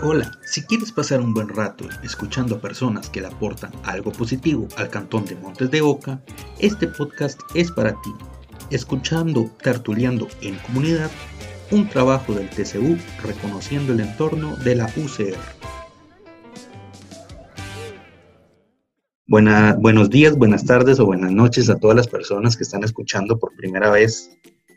Hola, 0.00 0.30
si 0.42 0.62
quieres 0.62 0.92
pasar 0.92 1.20
un 1.20 1.34
buen 1.34 1.48
rato 1.48 1.84
escuchando 2.04 2.54
a 2.54 2.60
personas 2.60 3.10
que 3.10 3.20
le 3.20 3.26
aportan 3.26 3.72
algo 3.82 4.12
positivo 4.12 4.68
al 4.76 4.90
cantón 4.90 5.24
de 5.24 5.34
Montes 5.34 5.72
de 5.72 5.82
Oca, 5.82 6.22
este 6.60 6.86
podcast 6.86 7.40
es 7.56 7.72
para 7.72 8.00
ti. 8.00 8.14
Escuchando 8.70 9.50
Tertuleando 9.60 10.28
en 10.40 10.54
Comunidad, 10.58 11.10
un 11.72 11.88
trabajo 11.88 12.32
del 12.32 12.48
TCU 12.48 12.96
reconociendo 13.24 13.92
el 13.92 13.98
entorno 13.98 14.56
de 14.58 14.76
la 14.76 14.84
UCR. 14.96 15.36
buenos 19.80 20.10
días, 20.10 20.36
buenas 20.36 20.64
tardes 20.64 21.00
o 21.00 21.06
buenas 21.06 21.32
noches 21.32 21.68
a 21.70 21.76
todas 21.76 21.96
las 21.96 22.06
personas 22.06 22.56
que 22.56 22.62
están 22.62 22.84
escuchando 22.84 23.36
por 23.36 23.52
primera 23.56 23.90
vez 23.90 24.30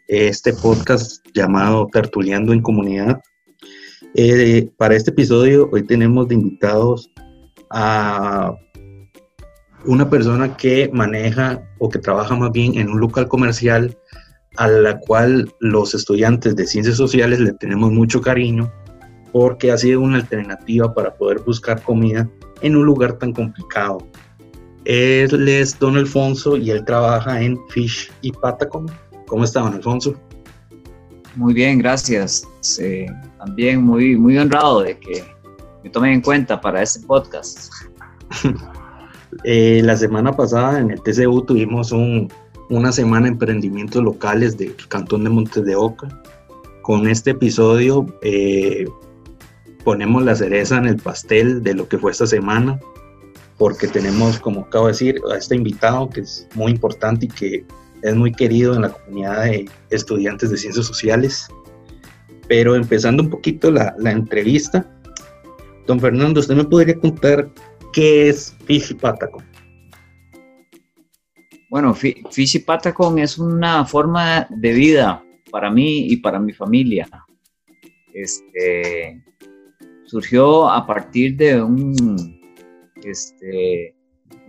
este 0.08 0.52
podcast 0.52 1.24
llamado 1.36 1.88
Tertuleando 1.94 2.54
en 2.54 2.64
Comunidad 2.64 3.22
eh, 4.16 4.70
para 4.78 4.96
este 4.96 5.12
episodio 5.12 5.70
hoy 5.72 5.84
tenemos 5.84 6.28
de 6.28 6.36
invitados 6.36 7.10
a 7.70 8.54
una 9.86 10.10
persona 10.10 10.56
que 10.58 10.90
maneja 10.94 11.64
o 11.80 11.90
que 11.90 12.00
trabaja 12.00 12.36
más 12.36 12.52
bien 12.52 12.78
en 12.78 12.90
un 12.90 13.00
local 13.00 13.28
comercial 13.28 13.98
a 14.58 14.68
la 14.68 15.00
cual 15.00 15.52
los 15.60 15.94
estudiantes 15.96 16.56
de 16.56 16.68
ciencias 16.68 16.98
sociales 16.98 17.40
le 17.40 17.54
tenemos 17.54 17.92
mucho 17.92 18.22
cariño 18.22 18.72
porque 19.32 19.72
ha 19.72 19.78
sido 19.78 20.02
una 20.02 20.18
alternativa 20.18 20.94
para 20.94 21.14
poder 21.16 21.40
buscar 21.40 21.82
comida 21.82 22.30
en 22.62 22.76
un 22.76 22.86
lugar 22.86 23.14
tan 23.14 23.32
complicado. 23.32 24.06
Él 24.84 25.48
es 25.48 25.78
Don 25.80 25.96
Alfonso 25.96 26.58
y 26.58 26.72
él 26.72 26.84
trabaja 26.84 27.42
en 27.42 27.58
Fish 27.70 28.12
y 28.22 28.32
Patacon. 28.32 28.88
¿Cómo 29.28 29.46
está, 29.46 29.62
Don 29.62 29.74
Alfonso? 29.74 30.16
Muy 31.36 31.54
bien, 31.54 31.80
gracias. 31.80 32.46
También 33.38 33.84
muy, 33.84 34.16
muy 34.16 34.38
honrado 34.38 34.82
de 34.82 34.98
que 34.98 35.24
me 35.84 35.90
tomen 35.90 36.14
en 36.14 36.22
cuenta 36.22 36.60
para 36.60 36.82
este 36.82 37.06
podcast. 37.06 37.72
Eh, 39.46 39.82
la 39.86 39.96
semana 39.96 40.34
pasada 40.34 40.78
en 40.78 40.92
el 40.92 41.02
TCU 41.02 41.42
tuvimos 41.44 41.94
una 42.70 42.92
semana 42.92 43.24
de 43.24 43.32
emprendimientos 43.32 44.04
locales 44.04 44.58
del 44.58 44.76
Cantón 44.90 45.24
de 45.24 45.30
Montes 45.30 45.64
de 45.64 45.74
Oca. 45.74 46.10
Con 46.82 47.08
este 47.08 47.32
episodio 47.32 48.06
eh, 48.24 48.86
ponemos 49.86 50.24
la 50.24 50.36
cereza 50.36 50.78
en 50.78 50.86
el 50.86 50.98
pastel 50.98 51.64
de 51.64 51.74
lo 51.74 51.88
que 51.88 51.98
fue 51.98 52.12
esta 52.12 52.28
semana, 52.28 52.78
porque 53.58 53.88
tenemos, 53.88 54.38
como 54.38 54.62
acabo 54.62 54.88
de 54.88 54.92
decir, 54.92 55.22
a 55.34 55.38
este 55.38 55.56
invitado 55.56 56.10
que 56.10 56.22
es 56.22 56.48
muy 56.54 56.74
importante 56.74 57.26
y 57.28 57.30
que 57.30 57.66
es 58.02 58.16
muy 58.16 58.32
querido 58.32 58.76
en 58.76 58.82
la 58.82 58.90
comunidad 58.90 59.44
de 59.44 59.70
estudiantes 59.92 60.50
de 60.50 60.58
ciencias 60.58 60.86
sociales. 60.86 61.48
Pero 62.52 62.76
empezando 62.76 63.24
un 63.24 63.30
poquito 63.30 63.72
la, 63.72 63.96
la 63.98 64.12
entrevista, 64.12 64.86
don 65.88 66.02
Fernando, 66.02 66.42
¿usted 66.42 66.54
me 66.54 66.66
podría 66.66 67.00
contar 67.00 67.50
qué 67.94 68.28
es 68.28 68.54
Fishy 68.66 68.94
Patacon? 68.94 69.46
Bueno, 71.70 71.94
Fishy 71.94 72.60
Patacon 72.60 73.20
es 73.20 73.38
una 73.38 73.86
forma 73.86 74.48
de 74.50 74.74
vida 74.74 75.24
para 75.50 75.72
mí 75.72 76.08
y 76.08 76.18
para 76.18 76.42
mi 76.42 76.52
familia. 76.52 77.08
Este, 78.14 79.24
surgió 80.04 80.70
a 80.70 80.86
partir 80.86 81.38
de 81.38 81.62
un, 81.62 82.38
este, 83.02 83.96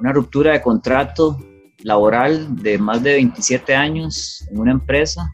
una 0.00 0.12
ruptura 0.12 0.54
de 0.54 0.60
contrato 0.60 1.38
laboral 1.84 2.56
de 2.64 2.78
más 2.78 3.00
de 3.00 3.12
27 3.12 3.72
años 3.76 4.44
en 4.50 4.58
una 4.58 4.72
empresa 4.72 5.32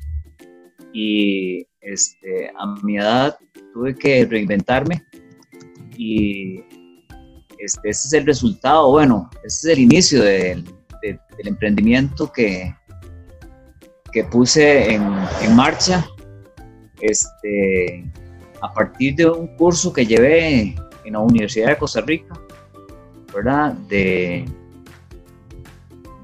y 0.93 1.67
este, 1.93 2.51
a 2.59 2.75
mi 2.83 2.99
edad 2.99 3.37
tuve 3.73 3.95
que 3.95 4.25
reinventarme 4.25 5.03
y 5.97 6.61
este, 7.59 7.91
es 7.91 8.13
el 8.13 8.27
resultado, 8.27 8.91
bueno, 8.91 9.29
este 9.45 9.73
es 9.73 9.77
el 9.77 9.79
inicio 9.85 10.23
del 10.23 10.65
emprendimiento 11.39 12.31
que, 12.33 12.75
que 14.13 14.25
puse 14.25 14.95
en, 14.95 15.03
en, 15.43 15.57
marcha 15.57 16.07
este, 17.01 18.11
a 18.61 18.73
partir 18.73 19.17
de 19.17 19.27
un 19.27 19.49
curso 19.57 19.93
que 19.93 20.07
llevé 20.07 20.77
en 21.05 21.13
la 21.13 21.21
Universidad 21.21 21.69
de 21.69 21.79
Costa 21.79 22.01
Rica, 22.03 22.35
¿verdad? 23.35 23.73
De, 23.89 24.45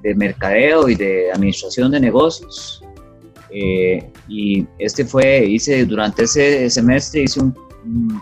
de 0.03 0.15
mercadeo 0.15 0.89
y 0.89 0.95
de 0.95 1.33
administración 1.33 1.91
de 1.91 2.01
negocios. 2.01 2.84
Eh, 3.57 4.11
y 4.29 4.67
este 4.81 5.05
fue, 5.05 5.47
hice 5.47 5.87
durante 5.87 6.25
ese 6.25 6.69
semestre, 6.69 7.23
hice 7.23 7.41
un, 7.41 7.55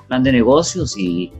plan 0.08 0.24
de 0.24 0.32
negocios 0.32 0.98
y, 0.98 1.32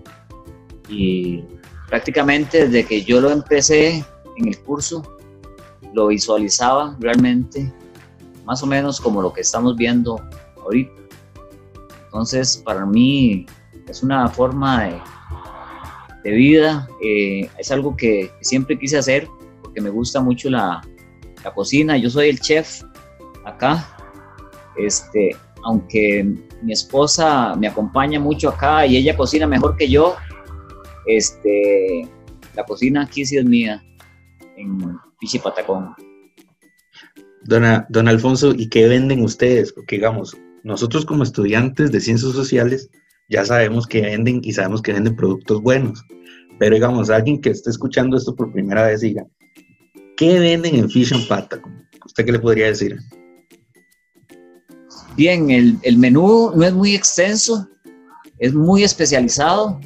y, 0.89 1.45
prácticamente 1.89 2.69
desde 2.69 2.87
que 2.87 3.03
yo 3.03 3.21
lo 3.21 3.31
empecé 3.31 4.05
en 4.39 4.49
el 4.49 4.59
curso, 4.61 5.03
lo 5.93 6.07
visualizaba 6.07 6.97
realmente 7.01 7.71
más 8.45 8.63
o 8.63 8.67
menos 8.67 9.01
como 9.01 9.21
lo 9.21 9.33
que 9.33 9.41
estamos 9.41 9.77
viendo 9.77 10.21
ahorita. 10.63 10.93
Entonces, 12.05 12.57
para 12.65 12.87
mí 12.87 13.45
es 13.89 14.03
una 14.03 14.29
forma 14.29 14.85
de, 14.85 15.01
de 16.25 16.31
vida, 16.31 16.89
eh, 17.05 17.51
es 17.59 17.71
algo 17.73 17.97
que 17.97 18.31
siempre 18.41 18.79
quise 18.79 18.97
hacer 18.97 19.29
que 19.75 19.81
me 19.81 19.91
gusta 19.91 20.21
mucho 20.21 20.49
la, 20.49 20.81
la 21.45 21.55
cocina. 21.55 21.97
Yo 21.97 22.09
soy 22.11 22.29
el 22.29 22.41
chef 22.41 22.83
acá. 23.45 23.97
Este, 24.77 25.37
aunque 25.65 26.25
mi 26.63 26.73
esposa 26.73 27.55
me 27.57 27.69
acompaña 27.69 28.19
mucho 28.19 28.49
acá 28.49 28.87
y 28.87 28.97
ella 28.97 29.17
cocina 29.17 29.47
mejor 29.47 29.77
que 29.77 29.89
yo, 29.89 30.17
este, 31.07 32.09
la 32.55 32.65
cocina 32.65 33.03
aquí 33.03 33.25
sí 33.25 33.37
es 33.37 33.45
mía, 33.45 33.83
en 34.57 34.99
Pichi 35.21 35.39
Patacón. 35.39 35.95
Don, 37.45 38.09
Alfonso, 38.09 38.53
¿y 38.57 38.69
qué 38.69 38.87
venden 38.87 39.23
ustedes? 39.23 39.73
Porque 39.73 39.97
digamos, 39.97 40.37
nosotros 40.63 41.05
como 41.05 41.25
estudiantes 41.25 41.91
de 41.91 42.01
ciencias 42.01 42.33
sociales 42.33 42.89
ya 43.29 43.45
sabemos 43.45 43.87
que 43.87 44.03
venden 44.03 44.41
y 44.45 44.53
sabemos 44.53 44.83
que 44.83 44.93
venden 44.93 45.17
productos 45.17 45.61
buenos. 45.61 46.05
Pero 46.59 46.75
digamos, 46.75 47.11
alguien 47.11 47.41
que 47.41 47.51
esté 47.51 47.71
escuchando 47.71 48.17
esto 48.17 48.37
por 48.37 48.53
primera 48.53 48.87
vez 48.87 49.01
diga, 49.01 49.27
¿Qué 50.17 50.39
venden 50.39 50.77
en 50.77 50.91
Fish 50.91 51.13
and 51.13 51.27
¿Usted 52.05 52.25
qué 52.25 52.33
le 52.33 52.39
podría 52.39 52.67
decir? 52.67 52.97
Bien, 55.17 55.51
el, 55.51 55.79
el, 55.83 55.99
menú 55.99 56.53
no 56.55 56.65
es 56.65 56.73
muy 56.73 56.95
extenso, 56.95 57.69
es 58.39 58.55
muy 58.55 58.83
especializado, 58.83 59.79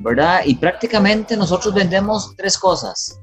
¿verdad? 0.00 0.42
Y 0.44 0.54
prácticamente 0.54 1.36
nosotros 1.36 1.74
vendemos 1.74 2.34
tres 2.36 2.58
cosas, 2.58 3.18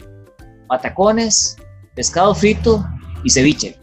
patacones, 0.67 1.57
pescado 1.95 2.33
frito 2.33 2.85
y 3.23 3.29
ceviche. 3.29 3.79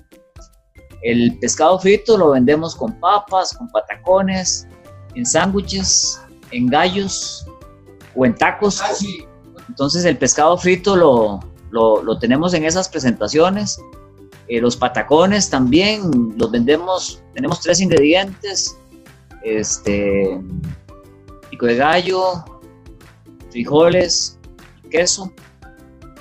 El 1.02 1.38
pescado 1.40 1.78
frito 1.78 2.16
lo 2.16 2.30
vendemos 2.30 2.76
con 2.76 2.98
papas, 3.00 3.56
con 3.56 3.68
patacones, 3.70 4.66
en 5.14 5.26
sándwiches, 5.26 6.20
en 6.52 6.66
gallos 6.66 7.46
o 8.14 8.24
en 8.24 8.34
tacos. 8.34 8.80
Ah, 8.80 8.92
Entonces 9.68 10.04
el 10.04 10.16
pescado 10.16 10.56
frito 10.56 10.94
lo, 10.96 11.40
lo, 11.72 12.18
tenemos 12.18 12.54
en 12.54 12.64
esas 12.64 12.88
presentaciones. 12.88 13.80
Eh, 14.52 14.60
los 14.60 14.76
patacones 14.76 15.48
también 15.48 16.34
los 16.36 16.50
vendemos, 16.50 17.22
tenemos 17.32 17.58
tres 17.60 17.80
ingredientes, 17.80 18.76
este, 19.42 20.38
pico 21.48 21.64
de 21.64 21.76
gallo, 21.76 22.44
frijoles, 23.50 24.38
queso. 24.90 25.32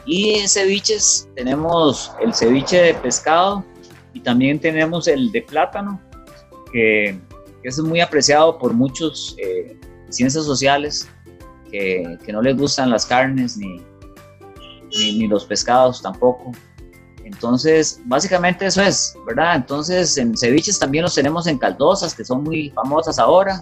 Y 0.05 0.35
en 0.35 0.47
ceviches 0.47 1.27
tenemos 1.35 2.13
el 2.21 2.33
ceviche 2.33 2.81
de 2.81 2.93
pescado 2.93 3.65
y 4.13 4.21
también 4.21 4.61
tenemos 4.61 5.09
el 5.09 5.29
de 5.33 5.41
plátano, 5.41 5.99
que, 6.71 7.19
es 7.63 7.79
muy 7.79 7.99
apreciado 7.99 8.57
por 8.57 8.73
muchos 8.73 9.35
eh, 9.39 9.77
ciencias 10.07 10.45
sociales 10.45 11.05
que, 11.69 12.17
no 12.31 12.41
les 12.41 12.55
gustan 12.55 12.91
las 12.91 13.05
carnes 13.05 13.57
ni, 13.57 13.81
ni, 14.97 15.27
los 15.27 15.43
pescados 15.43 16.01
tampoco. 16.01 16.53
Entonces, 17.23 18.01
básicamente 18.05 18.65
eso 18.65 18.81
es, 18.81 19.15
¿verdad? 19.25 19.55
Entonces, 19.55 20.17
en 20.17 20.37
ceviches 20.37 20.79
también 20.79 21.03
los 21.03 21.15
tenemos 21.15 21.47
en 21.47 21.57
caldosas, 21.57 22.13
que 22.13 22.25
son 22.25 22.43
muy 22.43 22.69
famosas 22.71 23.19
ahora, 23.19 23.61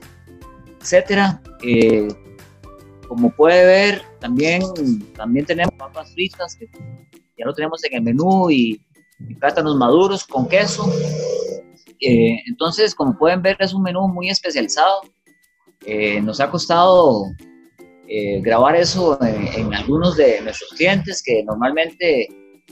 etcétera. 0.81 1.41
Eh, 1.63 2.07
como 3.07 3.31
puede 3.31 3.65
ver, 3.65 4.01
también, 4.19 4.61
también 5.15 5.45
tenemos 5.45 5.73
papas 5.75 6.11
fritas, 6.13 6.55
que 6.55 6.67
ya 7.37 7.45
lo 7.45 7.53
tenemos 7.53 7.83
en 7.83 7.95
el 7.95 8.01
menú, 8.03 8.49
y, 8.51 8.81
plátanos 9.39 9.75
maduros 9.75 10.25
con 10.25 10.47
queso. 10.47 10.89
Eh, 11.99 12.37
entonces, 12.47 12.95
como 12.95 13.17
pueden 13.17 13.41
ver, 13.41 13.57
es 13.59 13.73
un 13.73 13.83
menú 13.83 14.07
muy 14.07 14.29
especializado. 14.29 15.01
Eh, 15.85 16.21
nos 16.21 16.39
ha 16.39 16.49
costado 16.49 17.25
eh, 18.07 18.41
grabar 18.41 18.75
eso 18.75 19.19
en, 19.21 19.73
algunos 19.73 20.17
de 20.17 20.41
nuestros 20.41 20.71
clientes 20.71 21.21
que 21.23 21.43
normalmente 21.43 22.27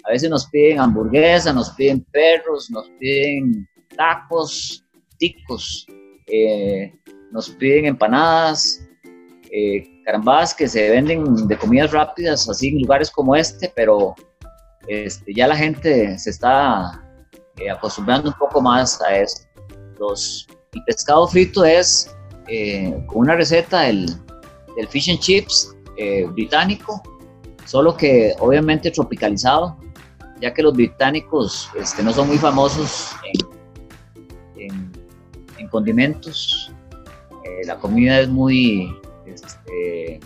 a 0.07 0.11
veces 0.11 0.29
nos 0.29 0.47
piden 0.47 0.79
hamburguesas, 0.79 1.53
nos 1.53 1.71
piden 1.71 2.05
perros, 2.11 2.69
nos 2.69 2.89
piden 2.99 3.67
tacos, 3.95 4.85
ticos, 5.17 5.85
eh, 6.27 6.93
nos 7.31 7.49
piden 7.49 7.85
empanadas 7.85 8.81
eh, 9.51 9.83
carambas 10.05 10.53
que 10.53 10.67
se 10.67 10.89
venden 10.89 11.47
de 11.47 11.57
comidas 11.57 11.91
rápidas, 11.91 12.47
así 12.49 12.69
en 12.69 12.81
lugares 12.81 13.11
como 13.11 13.35
este, 13.35 13.71
pero 13.75 14.15
este, 14.87 15.33
ya 15.33 15.47
la 15.47 15.55
gente 15.55 16.17
se 16.17 16.29
está 16.29 17.03
eh, 17.57 17.69
acostumbrando 17.69 18.29
un 18.29 18.35
poco 18.35 18.61
más 18.61 19.01
a 19.01 19.17
eso. 19.17 19.43
Los, 19.99 20.47
el 20.73 20.83
pescado 20.85 21.27
frito 21.27 21.65
es 21.65 22.15
eh, 22.47 22.95
una 23.13 23.35
receta 23.35 23.81
del, 23.81 24.07
del 24.75 24.87
fish 24.87 25.09
and 25.09 25.19
chips 25.19 25.75
eh, 25.97 26.25
británico, 26.31 27.01
solo 27.65 27.97
que 27.97 28.33
obviamente 28.39 28.91
tropicalizado, 28.91 29.77
ya 30.41 30.53
que 30.53 30.61
los 30.61 30.73
británicos 30.73 31.69
este, 31.75 32.03
no 32.03 32.13
son 32.13 32.27
muy 32.27 32.37
famosos 32.37 33.11
en, 34.55 34.91
en, 35.57 35.67
condimentos. 35.69 36.71
Eh, 37.43 37.65
la 37.65 37.77
comida 37.77 38.21
es 38.21 38.29
muy 38.29 38.95
este, 39.25 40.19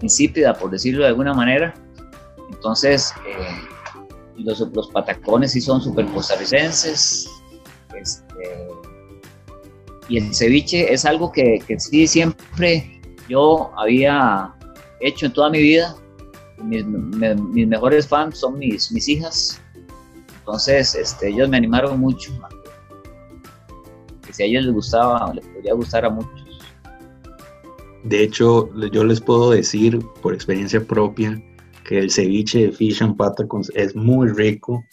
insípida, 0.00 0.54
por 0.54 0.70
decirlo 0.70 1.02
de 1.02 1.08
alguna 1.08 1.32
manera. 1.32 1.74
Entonces, 2.50 3.12
los, 4.36 4.60
los, 4.60 4.88
patacones 4.88 5.52
sí 5.52 5.60
son 5.60 5.80
súper 5.80 6.06
costarricenses. 6.06 7.30
Este, 7.94 8.68
y 10.08 10.18
el 10.18 10.34
ceviche 10.34 10.92
es 10.92 11.04
algo 11.04 11.32
que, 11.32 11.62
sí 11.78 12.06
siempre 12.06 13.00
yo 13.28 13.70
había 13.78 14.54
hecho 15.00 15.26
en 15.26 15.32
toda 15.32 15.50
mi 15.50 15.60
vida. 15.60 15.96
Mis, 16.64 16.86
mejores 17.66 18.06
fans 18.06 18.38
son 18.38 18.58
mis, 18.58 18.90
mis 18.92 19.08
hijas. 19.08 19.60
Entonces, 20.40 20.94
este, 20.94 21.28
ellos 21.28 21.48
me 21.48 21.56
animaron 21.56 22.00
mucho. 22.00 22.32
Si 24.30 24.42
a 24.42 24.46
ellos 24.46 24.64
les 24.64 24.74
gustaba, 24.74 25.32
les 25.34 25.46
podría 25.46 25.74
gustar 25.74 26.04
a 26.04 26.10
muchos. 26.10 26.42
De 28.04 28.22
hecho, 28.22 28.68
yo 28.90 29.04
les 29.04 29.20
puedo 29.20 29.50
decir 29.50 30.00
por 30.22 30.34
experiencia 30.34 30.84
propia 30.84 31.40
que 31.84 31.98
el 31.98 32.10
ceviche 32.10 32.66
de 32.66 32.72
fish 32.72 33.02
and 33.02 33.16
patacons 33.16 33.70
es 33.74 33.94
muy 33.94 34.28
rico. 34.28 34.84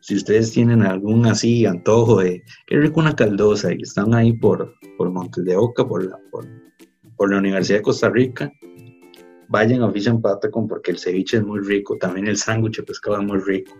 Si 0.00 0.16
ustedes 0.16 0.50
tienen 0.50 0.82
algún 0.82 1.26
así 1.26 1.66
antojo 1.66 2.20
de 2.20 2.42
qué 2.66 2.78
rico 2.78 2.98
una 2.98 3.14
caldosa 3.14 3.72
y 3.72 3.82
están 3.82 4.14
ahí 4.14 4.32
por, 4.32 4.74
por 4.98 5.10
Montes 5.10 5.44
de 5.44 5.56
Oca, 5.56 5.86
por 5.86 6.04
la, 6.04 6.18
por 7.16 7.30
la 7.30 7.38
Universidad 7.38 7.78
de 7.78 7.82
Costa 7.82 8.10
Rica, 8.10 8.52
vayan 9.52 9.82
a 9.82 9.90
Fish 9.92 10.08
and 10.08 10.22
Patacon 10.22 10.66
porque 10.66 10.90
el 10.90 10.98
ceviche 10.98 11.36
es 11.36 11.44
muy 11.44 11.60
rico, 11.60 11.96
también 11.98 12.26
el 12.26 12.38
sándwich 12.38 12.78
de 12.78 12.84
pescado 12.84 13.20
es 13.20 13.26
muy 13.26 13.38
rico. 13.38 13.72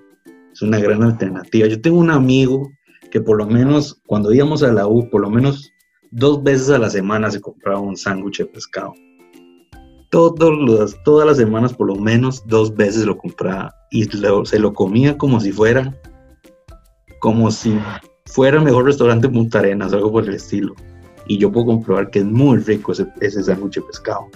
Es 0.52 0.60
una 0.60 0.78
gran 0.78 1.02
alternativa. 1.02 1.66
Yo 1.66 1.80
tengo 1.80 1.98
un 1.98 2.10
amigo 2.10 2.70
que 3.10 3.22
por 3.22 3.38
lo 3.38 3.46
menos 3.46 4.00
cuando 4.06 4.32
íbamos 4.32 4.62
a 4.62 4.70
la 4.70 4.86
U, 4.86 5.08
por 5.08 5.22
lo 5.22 5.30
menos 5.30 5.72
dos 6.10 6.42
veces 6.42 6.68
a 6.68 6.78
la 6.78 6.90
semana 6.90 7.30
se 7.30 7.40
compraba 7.40 7.80
un 7.80 7.96
sándwich 7.96 8.38
de 8.38 8.46
pescado. 8.46 8.92
Todos 10.10 10.52
los, 10.54 11.02
todas 11.04 11.26
las 11.26 11.38
semanas 11.38 11.72
por 11.72 11.86
lo 11.86 11.96
menos 11.96 12.46
dos 12.46 12.74
veces 12.74 13.06
lo 13.06 13.16
compraba 13.16 13.74
y 13.90 14.04
se 14.04 14.58
lo 14.58 14.74
comía 14.74 15.16
como 15.16 15.40
si 15.40 15.52
fuera 15.52 15.98
como 17.18 17.50
si 17.50 17.78
fuera 18.26 18.58
el 18.58 18.64
mejor 18.64 18.84
restaurante 18.84 19.28
en 19.28 19.32
Punta 19.32 19.60
Arenas, 19.60 19.94
algo 19.94 20.12
por 20.12 20.28
el 20.28 20.34
estilo. 20.34 20.74
Y 21.28 21.38
yo 21.38 21.50
puedo 21.50 21.66
comprobar 21.66 22.10
que 22.10 22.18
es 22.18 22.24
muy 22.26 22.58
rico 22.58 22.92
ese, 22.92 23.06
ese 23.20 23.42
sándwich 23.42 23.76
de 23.76 23.82
pescado. 23.82 24.26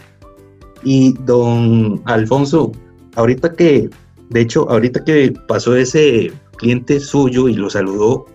Y 0.83 1.15
don 1.25 2.01
Alfonso, 2.05 2.73
ahorita 3.15 3.55
que, 3.55 3.89
de 4.31 4.41
hecho, 4.41 4.69
ahorita 4.71 5.05
que 5.05 5.35
pasó 5.49 5.75
ese 5.75 6.33
cliente 6.57 7.01
suyo 7.01 7.49
y 7.49 7.55
lo 7.55 7.71
saludó, 7.71 8.27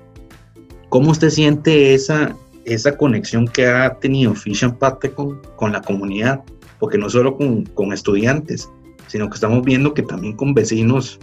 ¿cómo 0.89 1.11
usted 1.11 1.29
siente 1.29 1.93
esa, 1.93 2.35
esa 2.65 2.97
conexión 2.97 3.47
que 3.47 3.67
ha 3.67 3.95
tenido 3.99 4.35
Fish 4.35 4.63
and 4.63 4.77
con, 5.15 5.41
con 5.55 5.71
la 5.71 5.81
comunidad? 5.81 6.41
Porque 6.79 6.97
no 6.97 7.09
solo 7.09 7.38
con, 7.38 7.65
con, 7.65 7.93
estudiantes, 7.93 8.69
sino 9.07 9.29
que 9.29 9.35
estamos 9.35 9.63
viendo 9.63 9.93
que 9.93 10.01
también 10.01 10.35
con 10.35 10.53
vecinos 10.53 11.19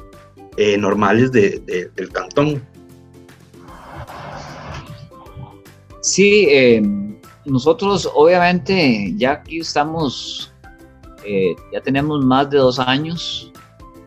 eh, 0.56 0.78
normales 0.78 1.32
de, 1.32 1.60
de, 1.66 1.90
del 1.96 2.10
cantón. 2.10 2.62
Sí, 6.00 6.46
eh, 6.48 6.82
nosotros 7.44 8.08
obviamente 8.14 9.12
ya 9.16 9.32
aquí 9.32 9.60
estamos 9.60 10.52
eh, 11.30 11.54
ya 11.70 11.82
tenemos 11.82 12.24
más 12.24 12.48
de 12.48 12.56
dos 12.56 12.78
años 12.78 13.52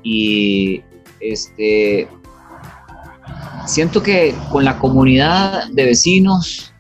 y 0.02 0.82
este, 1.20 2.08
siento 3.68 4.02
que 4.02 4.34
con 4.52 4.66
la 4.66 4.80
comunidad 4.80 5.70
de 5.70 5.86
vecinos 5.86 6.74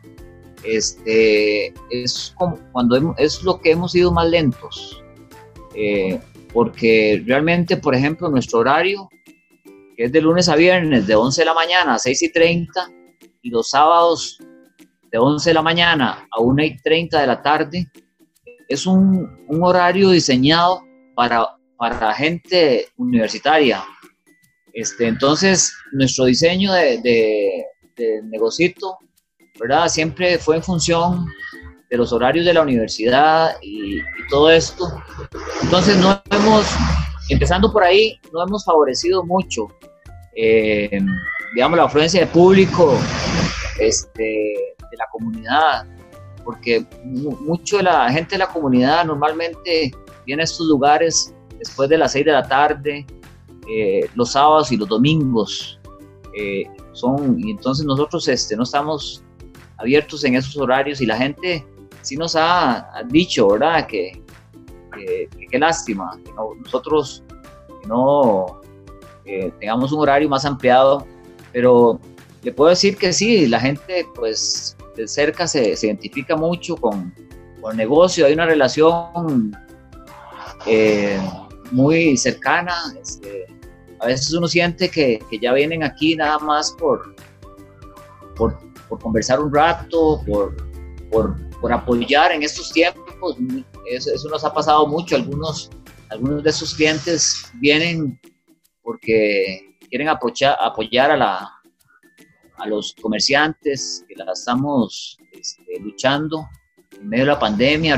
este, 0.63 1.71
es 1.91 2.33
como 2.39 2.57
cuando 2.71 3.15
es 3.19 3.43
lo 3.43 3.61
que 3.61 3.71
hemos 3.71 3.93
ido 3.93 4.11
más 4.11 4.27
lentos. 4.31 5.03
Eh, 5.75 6.19
porque 6.51 7.21
realmente, 7.23 7.77
por 7.77 7.93
ejemplo, 7.93 8.27
nuestro 8.27 8.59
horario, 8.59 9.09
que 9.95 10.05
es 10.05 10.11
de 10.11 10.21
lunes 10.21 10.49
a 10.49 10.55
viernes, 10.55 11.05
de 11.05 11.13
11 11.13 11.41
de 11.41 11.45
la 11.45 11.53
mañana 11.53 11.93
a 11.93 11.99
6 11.99 12.23
y 12.23 12.33
30, 12.33 12.91
y 13.43 13.51
los 13.51 13.69
sábados 13.69 14.39
de 15.11 15.19
11 15.19 15.51
de 15.51 15.53
la 15.53 15.61
mañana 15.61 16.27
a 16.31 16.41
1 16.41 16.63
y 16.63 16.77
30 16.77 17.21
de 17.21 17.27
la 17.27 17.43
tarde, 17.43 17.91
es 18.71 18.85
un, 18.85 19.45
un 19.47 19.63
horario 19.63 20.12
diseñado 20.12 20.83
para, 21.15 21.45
para 21.77 22.13
gente 22.13 22.88
universitaria. 22.95 23.83
Este, 24.73 25.07
entonces, 25.07 25.73
nuestro 25.91 26.25
diseño 26.25 26.71
de, 26.71 27.01
de, 27.01 28.21
negocito, 28.23 28.97
¿verdad? 29.59 29.89
Siempre 29.89 30.39
fue 30.39 30.56
en 30.56 30.63
función 30.63 31.25
de 31.89 31.97
los 31.97 32.13
horarios 32.13 32.45
de 32.45 32.53
la 32.53 32.62
universidad 32.62 33.57
y, 33.62 33.97
y, 33.97 34.27
todo 34.29 34.50
esto. 34.50 34.85
Entonces, 35.62 35.97
no 35.97 36.21
hemos, 36.31 36.65
empezando 37.29 37.71
por 37.71 37.83
ahí, 37.83 38.17
no 38.31 38.41
hemos 38.41 38.63
favorecido 38.63 39.24
mucho, 39.25 39.67
eh, 40.35 41.00
digamos, 41.53 41.77
la 41.77 41.83
afluencia 41.83 42.21
de 42.21 42.27
público 42.27 42.97
este, 43.79 44.24
de 44.79 44.97
la 44.97 45.06
comunidad 45.12 45.85
porque 46.43 46.85
mucho 47.03 47.77
de 47.77 47.83
la 47.83 48.11
gente 48.11 48.35
de 48.35 48.39
la 48.39 48.47
comunidad 48.47 49.05
normalmente 49.05 49.91
viene 50.25 50.43
a 50.43 50.45
estos 50.45 50.67
lugares 50.67 51.33
después 51.57 51.89
de 51.89 51.97
las 51.97 52.11
6 52.13 52.25
de 52.25 52.31
la 52.31 52.47
tarde, 52.47 53.05
eh, 53.69 54.09
los 54.15 54.31
sábados 54.31 54.71
y 54.71 54.77
los 54.77 54.88
domingos. 54.88 55.79
Eh, 56.35 56.63
son, 56.93 57.39
y 57.39 57.51
entonces 57.51 57.85
nosotros 57.85 58.27
este, 58.27 58.55
no 58.55 58.63
estamos 58.63 59.23
abiertos 59.77 60.23
en 60.23 60.35
esos 60.35 60.57
horarios 60.57 61.01
y 61.01 61.05
la 61.05 61.17
gente 61.17 61.65
sí 62.01 62.15
nos 62.15 62.35
ha, 62.35 63.03
dicho, 63.10 63.48
¿verdad? 63.50 63.88
Que 63.88 64.21
qué 65.50 65.57
lástima, 65.57 66.19
que 66.24 66.31
nosotros 66.63 67.24
no 67.88 68.62
eh, 69.25 69.51
tengamos 69.60 69.91
un 69.91 70.00
horario 70.00 70.29
más 70.29 70.45
ampliado, 70.45 71.05
pero 71.51 72.00
le 72.43 72.51
puedo 72.51 72.69
decir 72.69 72.98
que 72.98 73.13
sí, 73.13 73.48
la 73.48 73.60
gente 73.60 74.05
pues 74.15 74.75
de 74.95 75.07
cerca 75.07 75.48
se, 75.48 75.75
se 75.75 75.88
identifica 75.88 76.36
mucho 76.36 76.75
con, 76.75 77.13
con, 77.62 77.71
el 77.71 77.77
negocio, 77.77 78.25
hay 78.25 78.33
una 78.33 78.45
relación 78.45 79.55
eh, 80.65 81.19
muy 81.71 82.17
cercana. 82.17 82.75
Este, 83.01 83.45
a 84.00 84.07
veces 84.07 84.33
uno 84.33 84.48
siente 84.48 84.89
que, 84.89 85.19
que, 85.29 85.39
ya 85.39 85.53
vienen 85.53 85.83
aquí 85.83 86.15
nada 86.15 86.39
más 86.39 86.71
por, 86.71 87.15
por, 88.36 88.57
por 88.89 89.00
conversar 89.00 89.39
un 89.39 89.53
rato, 89.53 90.21
por, 90.25 90.55
por, 91.12 91.36
por, 91.60 91.71
apoyar 91.71 92.31
en 92.31 92.43
estos 92.43 92.71
tiempos. 92.71 93.38
Eso, 93.89 94.29
nos 94.29 94.43
ha 94.43 94.53
pasado 94.53 94.88
mucho. 94.88 95.15
Algunos, 95.15 95.69
algunos 96.10 96.43
de 96.43 96.50
esos 96.50 96.74
clientes 96.74 97.43
vienen 97.55 98.19
porque 98.83 99.77
quieren 99.89 100.10
apoyar, 100.10 100.57
apoyar 100.60 101.12
a 101.12 101.17
la, 101.17 101.61
a 102.58 102.67
los 102.67 102.96
comerciantes 103.01 104.05
que 104.08 104.15
la 104.15 104.31
estamos 104.31 105.17
este, 105.31 105.79
luchando 105.79 106.48
en 107.00 107.10
medio 107.10 107.25
de 107.25 107.31
la 107.31 107.39
pandemia, 107.39 107.98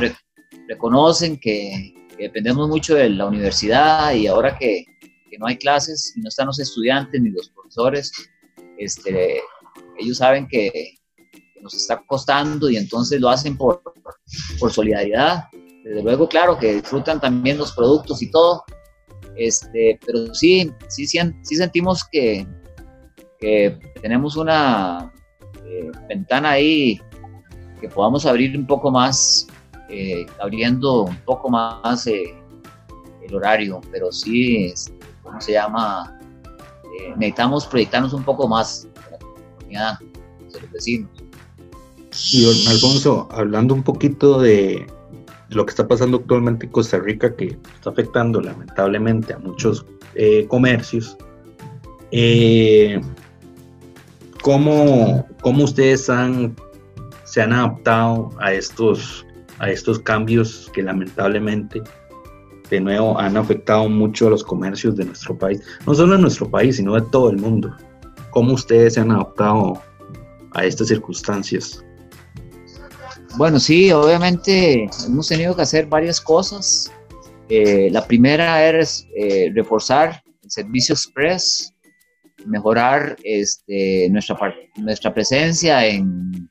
reconocen 0.68 1.40
que, 1.40 1.94
dependemos 2.18 2.70
mucho 2.70 2.96
de 2.96 3.10
la 3.10 3.26
universidad 3.26 4.14
y 4.14 4.28
ahora 4.28 4.56
que, 4.58 4.86
que, 5.30 5.38
no 5.40 5.48
hay 5.48 5.58
clases 5.58 6.14
y 6.16 6.22
no 6.22 6.30
están 6.30 6.46
los 6.48 6.60
estudiantes 6.60 7.20
ni 7.20 7.32
los 7.32 7.50
profesores, 7.50 8.12
este, 8.78 9.42
ellos 9.98 10.18
saben 10.18 10.48
que, 10.48 10.72
que, 10.72 11.62
nos 11.62 11.74
está 11.74 12.04
costando 12.06 12.70
y 12.70 12.78
entonces 12.78 13.20
lo 13.20 13.30
hacen 13.30 13.58
por, 13.58 13.82
por 14.60 14.72
solidaridad. 14.72 15.46
Desde 15.84 16.04
luego, 16.04 16.30
claro, 16.30 16.58
que 16.58 16.76
disfrutan 16.76 17.20
también 17.20 17.58
los 17.58 17.72
productos 17.74 18.22
y 18.22 18.30
todo, 18.32 18.64
este, 19.36 20.00
pero 20.06 20.34
sí, 20.34 20.72
sí, 20.88 21.08
sí 21.08 21.56
sentimos 21.56 22.04
que, 22.12 22.46
tenemos 24.02 24.36
una 24.36 25.12
eh, 25.66 25.92
ventana 26.08 26.52
ahí 26.52 27.00
que 27.80 27.90
podamos 27.90 28.26
abrir 28.26 28.58
un 28.58 28.66
poco 28.66 28.92
más, 28.92 29.48
eh, 29.90 30.26
abriendo 30.42 31.04
un 31.04 31.18
poco 31.18 31.50
más 31.50 32.08
eh, 32.08 32.36
el 33.22 33.36
horario, 33.36 33.82
pero 33.92 34.12
sí, 34.12 34.66
este, 34.66 34.94
¿cómo 35.22 35.40
se 35.42 35.54
llama? 35.54 36.20
necesitamos 37.18 37.66
proyectarnos 37.66 38.14
un 38.14 38.24
poco 38.24 38.48
más 38.48 38.88
de 39.68 39.74
la 39.74 40.00
de 40.52 40.62
los 40.62 40.72
vecinos. 40.72 41.10
Y 42.32 42.46
Alfonso, 42.70 43.28
hablando 43.32 43.74
un 43.74 43.82
poquito 43.82 44.40
de, 44.40 44.86
lo 45.50 45.66
que 45.66 45.72
está 45.72 45.88
pasando 45.88 46.18
actualmente 46.18 46.68
en 46.68 46.72
Costa 46.72 47.00
Rica, 47.00 47.36
que 47.36 47.58
está 47.74 47.90
afectando 47.90 48.40
lamentablemente 48.40 49.34
a 49.34 49.40
muchos 49.40 49.86
comercios, 50.48 51.18
eh, 52.16 53.02
¿cómo, 54.44 55.26
¿cómo, 55.42 55.64
ustedes 55.64 56.10
han, 56.10 56.56
se 57.24 57.42
han 57.42 57.54
adaptado 57.54 58.30
a 58.40 58.54
estos, 58.54 59.26
a 59.58 59.70
estos 59.72 60.00
cambios 60.00 60.70
que 60.74 60.84
lamentablemente 60.84 61.82
de 62.70 62.82
nuevo 62.82 63.18
han 63.18 63.38
afectado 63.38 63.88
mucho 63.90 64.28
a 64.28 64.32
los 64.32 64.44
comercios 64.44 64.96
de 64.98 65.06
nuestro 65.06 65.36
país? 65.38 65.62
No 65.88 65.96
solo 65.96 66.16
en 66.16 66.22
nuestro 66.22 66.50
país, 66.52 66.76
sino 66.76 66.94
de 66.94 67.02
todo 67.10 67.30
el 67.30 67.38
mundo. 67.38 67.76
¿Cómo 68.32 68.54
ustedes 68.54 68.96
se 68.96 69.00
han 69.00 69.12
adaptado 69.12 69.82
a 70.52 70.66
estas 70.66 70.90
circunstancias? 70.90 71.84
Bueno, 73.38 73.60
sí, 73.60 73.92
obviamente 73.92 74.90
hemos 75.06 75.28
tenido 75.28 75.56
que 75.56 75.62
hacer 75.62 75.88
varias 75.88 76.20
cosas. 76.20 76.92
Eh, 77.48 77.90
la 77.92 78.06
primera 78.06 78.70
es 78.70 79.08
eh, 79.16 79.52
reforzar 79.56 80.22
el 80.44 80.52
servicio 80.52 80.94
express, 80.94 81.73
mejorar 82.46 83.16
este, 83.24 84.10
nuestra, 84.10 84.38
nuestra 84.78 85.14
presencia 85.14 85.86
en, 85.86 86.50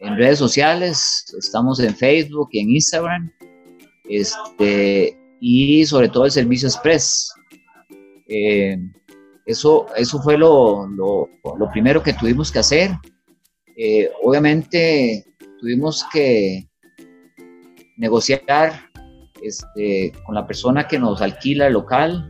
en, 0.00 0.16
redes 0.16 0.38
sociales. 0.38 1.24
Estamos 1.38 1.80
en 1.80 1.94
Facebook 1.94 2.48
y 2.52 2.60
en 2.60 2.70
Instagram. 2.70 3.32
Este, 4.08 5.16
y 5.40 5.84
sobre 5.86 6.08
todo 6.08 6.24
el 6.24 6.30
servicio 6.30 6.68
express. 6.68 7.32
Eh, 8.28 8.76
eso, 9.46 9.86
eso 9.96 10.20
fue 10.22 10.36
lo, 10.36 10.86
lo, 10.88 11.28
lo, 11.58 11.70
primero 11.70 12.02
que 12.02 12.12
tuvimos 12.12 12.50
que 12.50 12.58
hacer. 12.58 12.90
obviamente 14.22 15.24
tuvimos 15.60 16.04
que 16.12 16.68
negociar 17.96 18.90
este, 19.42 20.12
con 20.24 20.34
la 20.34 20.46
persona 20.46 20.86
que 20.86 20.98
nos 20.98 21.20
alquila 21.20 21.66
el 21.66 21.74
local, 21.74 22.28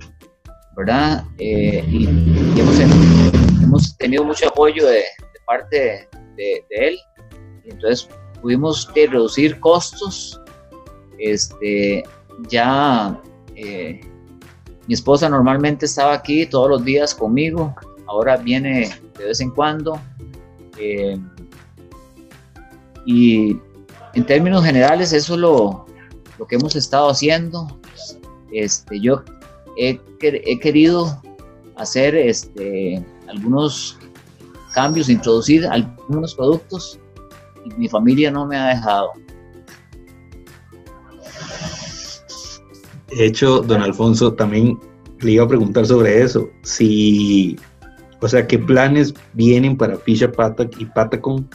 ¿verdad? 0.76 1.24
Eh, 1.38 1.82
y, 1.88 2.06
hemos, 3.62 3.96
tenido 3.96 4.24
mucho 4.24 4.48
apoyo 4.48 4.86
de, 4.86 5.02
parte 5.46 6.08
de, 6.36 6.64
él. 6.70 6.98
entonces 7.64 8.08
pudimos 8.42 8.88
reducir 8.94 9.58
costos. 9.58 10.40
Este, 11.18 12.04
ya 12.48 13.18
eh, 13.54 14.00
mi 14.86 14.94
esposa 14.94 15.28
normalmente 15.30 15.86
estaba 15.86 16.12
aquí 16.12 16.44
todos 16.44 16.68
los 16.68 16.84
días 16.84 17.14
conmigo, 17.14 17.74
ahora 18.06 18.36
viene 18.36 18.94
de 19.18 19.24
vez 19.24 19.40
en 19.40 19.50
cuando. 19.50 19.98
Eh, 20.78 21.18
y 23.06 23.58
en 24.14 24.26
términos 24.26 24.62
generales, 24.64 25.12
eso 25.12 25.34
es 25.34 25.40
lo, 25.40 25.86
lo 26.38 26.46
que 26.46 26.56
hemos 26.56 26.76
estado 26.76 27.08
haciendo. 27.08 27.80
Este, 28.52 29.00
yo 29.00 29.22
he, 29.76 30.00
he 30.20 30.58
querido 30.58 31.22
hacer 31.76 32.14
este, 32.14 33.04
algunos 33.28 33.98
cambios, 34.74 35.08
introducir 35.08 35.66
algunos 35.66 36.34
productos 36.34 36.98
y 37.64 37.74
mi 37.74 37.88
familia 37.88 38.30
no 38.30 38.46
me 38.46 38.56
ha 38.56 38.68
dejado. 38.68 39.10
De 43.16 43.26
hecho, 43.26 43.60
don 43.60 43.82
Alfonso, 43.82 44.34
también 44.34 44.78
le 45.20 45.32
iba 45.32 45.44
a 45.44 45.48
preguntar 45.48 45.86
sobre 45.86 46.22
eso. 46.22 46.48
Si, 46.62 47.56
o 48.20 48.28
sea, 48.28 48.46
¿qué 48.46 48.58
planes 48.58 49.14
vienen 49.32 49.76
para 49.76 49.96
Fisha 49.96 50.30
Pata 50.30 50.68
y 50.78 50.84
Patacon 50.86 51.48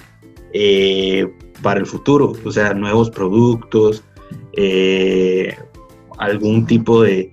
eh, 0.54 1.32
para 1.62 1.80
el 1.80 1.86
futuro, 1.86 2.34
o 2.44 2.52
sea, 2.52 2.74
nuevos 2.74 3.10
productos, 3.10 4.04
eh, 4.54 5.56
algún 6.18 6.66
tipo 6.66 7.04
de, 7.04 7.30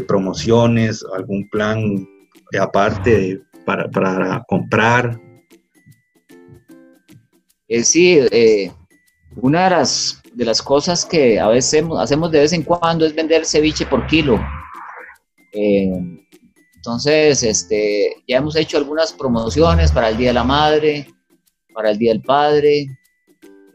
promociones, 0.00 1.04
algún 1.14 1.48
plan 1.50 2.08
aparte 2.58 3.42
para, 3.66 4.42
comprar. 4.48 5.20
Eh, 7.68 7.84
sí, 7.84 8.20
una 9.36 9.64
de 9.64 9.70
las, 9.70 10.22
de 10.32 10.44
las 10.44 10.62
cosas 10.62 11.04
que 11.04 11.38
a 11.38 11.48
veces 11.48 11.84
hacemos 11.98 12.30
de 12.30 12.40
vez 12.40 12.52
en 12.52 12.62
cuando 12.62 13.04
es 13.04 13.14
vender 13.14 13.44
ceviche 13.44 13.84
por 13.86 14.06
kilo. 14.06 14.40
entonces, 15.52 17.42
este, 17.42 18.14
ya 18.26 18.38
hemos 18.38 18.56
hecho 18.56 18.78
algunas 18.78 19.12
promociones 19.12 19.92
para 19.92 20.08
el 20.08 20.16
Día 20.16 20.28
de 20.28 20.34
la 20.34 20.44
Madre, 20.44 21.06
para 21.74 21.90
el 21.90 21.98
Día 21.98 22.12
del 22.12 22.22
Padre, 22.22 22.86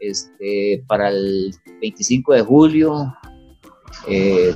este, 0.00 0.84
para 0.86 1.08
el 1.08 1.54
25 1.80 2.34
de 2.34 2.42
julio, 2.42 3.14
eh, 4.08 4.54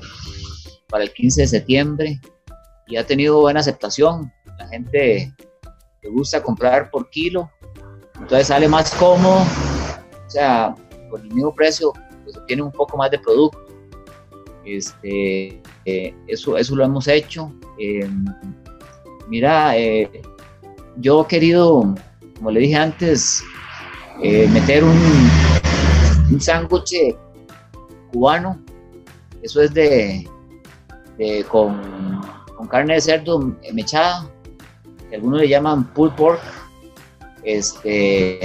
para 0.92 1.02
el 1.02 1.12
15 1.12 1.40
de 1.40 1.48
septiembre, 1.48 2.20
y 2.86 2.96
ha 2.96 3.04
tenido 3.04 3.40
buena 3.40 3.58
aceptación. 3.58 4.32
La 4.56 4.68
gente 4.68 5.34
le 6.02 6.10
gusta 6.10 6.40
comprar 6.40 6.88
por 6.90 7.10
kilo, 7.10 7.50
entonces 8.20 8.46
sale 8.46 8.68
más 8.68 8.94
cómodo, 8.94 9.40
o 9.40 10.30
sea, 10.30 10.76
por 11.10 11.20
el 11.20 11.32
mismo 11.34 11.52
precio, 11.52 11.92
pues 12.22 12.38
tiene 12.46 12.62
un 12.62 12.70
poco 12.70 12.96
más 12.96 13.10
de 13.10 13.18
producto. 13.18 13.58
Este, 14.64 15.60
eh, 15.84 16.14
eso, 16.28 16.56
eso 16.56 16.76
lo 16.76 16.84
hemos 16.84 17.08
hecho. 17.08 17.52
Eh, 17.80 18.08
mira, 19.28 19.74
yo 20.98 21.22
he 21.22 21.26
querido 21.26 21.96
como 22.42 22.50
le 22.50 22.58
dije 22.58 22.74
antes, 22.74 23.44
eh, 24.20 24.48
meter 24.48 24.82
un, 24.82 24.98
un 26.32 26.40
sándwich 26.40 27.14
cubano, 28.10 28.60
eso 29.42 29.62
es 29.62 29.72
de, 29.72 30.28
con, 31.48 31.80
carne 32.68 32.94
de 32.94 33.00
cerdo 33.00 33.54
mechada, 33.72 34.30
que 35.10 35.16
algunos 35.16 35.40
le 35.40 35.48
llaman 35.48 35.84
pulled 35.92 36.14
pork. 36.14 36.40
Este, 37.44 38.38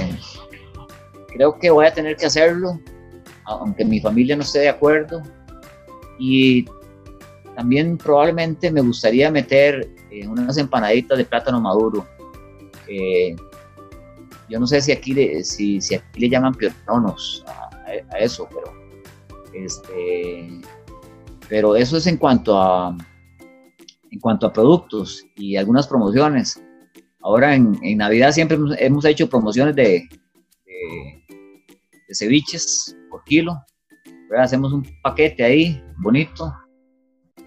creo 1.28 1.58
que 1.58 1.70
voy 1.70 1.86
a 1.86 1.94
tener 1.94 2.16
que 2.16 2.26
hacerlo, 2.26 2.80
aunque 3.44 3.84
mi 3.84 4.00
familia 4.00 4.36
no 4.36 4.42
esté 4.42 4.60
de 4.60 4.68
acuerdo. 4.68 5.22
Y 6.18 6.66
también 7.56 7.96
probablemente 7.96 8.70
me 8.70 8.80
gustaría 8.80 9.30
meter 9.30 9.88
eh, 10.10 10.26
unas 10.26 10.56
empanaditas 10.58 11.18
de 11.18 11.24
plátano 11.24 11.60
maduro. 11.60 12.06
Eh, 12.88 13.34
yo 14.48 14.58
no 14.58 14.66
sé 14.66 14.80
si 14.80 14.92
aquí, 14.92 15.12
le, 15.12 15.44
si, 15.44 15.78
aquí 15.94 16.20
le 16.20 16.28
llaman 16.28 16.54
piononos 16.54 17.44
a, 17.46 18.18
eso, 18.18 18.48
pero, 18.48 18.72
este, 19.52 20.60
pero 21.48 21.76
eso 21.76 21.96
es 21.96 22.06
en 22.06 22.16
cuanto 22.16 22.60
a, 22.60 22.96
en 24.10 24.20
cuanto 24.20 24.46
a 24.46 24.52
productos 24.52 25.24
y 25.36 25.56
algunas 25.56 25.86
promociones. 25.86 26.62
Ahora 27.20 27.54
en, 27.54 27.78
en 27.82 27.98
Navidad 27.98 28.32
siempre 28.32 28.58
hemos, 28.78 29.04
hecho 29.04 29.28
promociones 29.28 29.74
de, 29.74 30.08
de, 30.66 32.14
ceviches 32.14 32.96
por 33.10 33.24
kilo. 33.24 33.54
Hacemos 34.38 34.72
un 34.72 34.86
paquete 35.02 35.42
ahí 35.42 35.82
bonito 36.02 36.52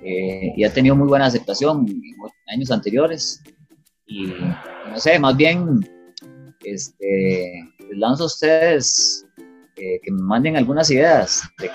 eh, 0.03 0.51
y 0.55 0.63
ha 0.63 0.73
tenido 0.73 0.95
muy 0.95 1.07
buena 1.07 1.27
aceptación 1.27 1.85
en 1.87 2.53
años 2.53 2.71
anteriores. 2.71 3.41
Y 4.07 4.27
no 4.89 4.99
sé, 4.99 5.17
más 5.19 5.37
bien 5.37 5.79
este, 6.63 7.63
les 7.79 7.97
lanzo 7.97 8.23
a 8.23 8.27
ustedes 8.27 9.25
que 10.03 10.11
me 10.11 10.21
manden 10.21 10.57
algunas 10.57 10.89
ideas 10.91 11.41
de, 11.59 11.69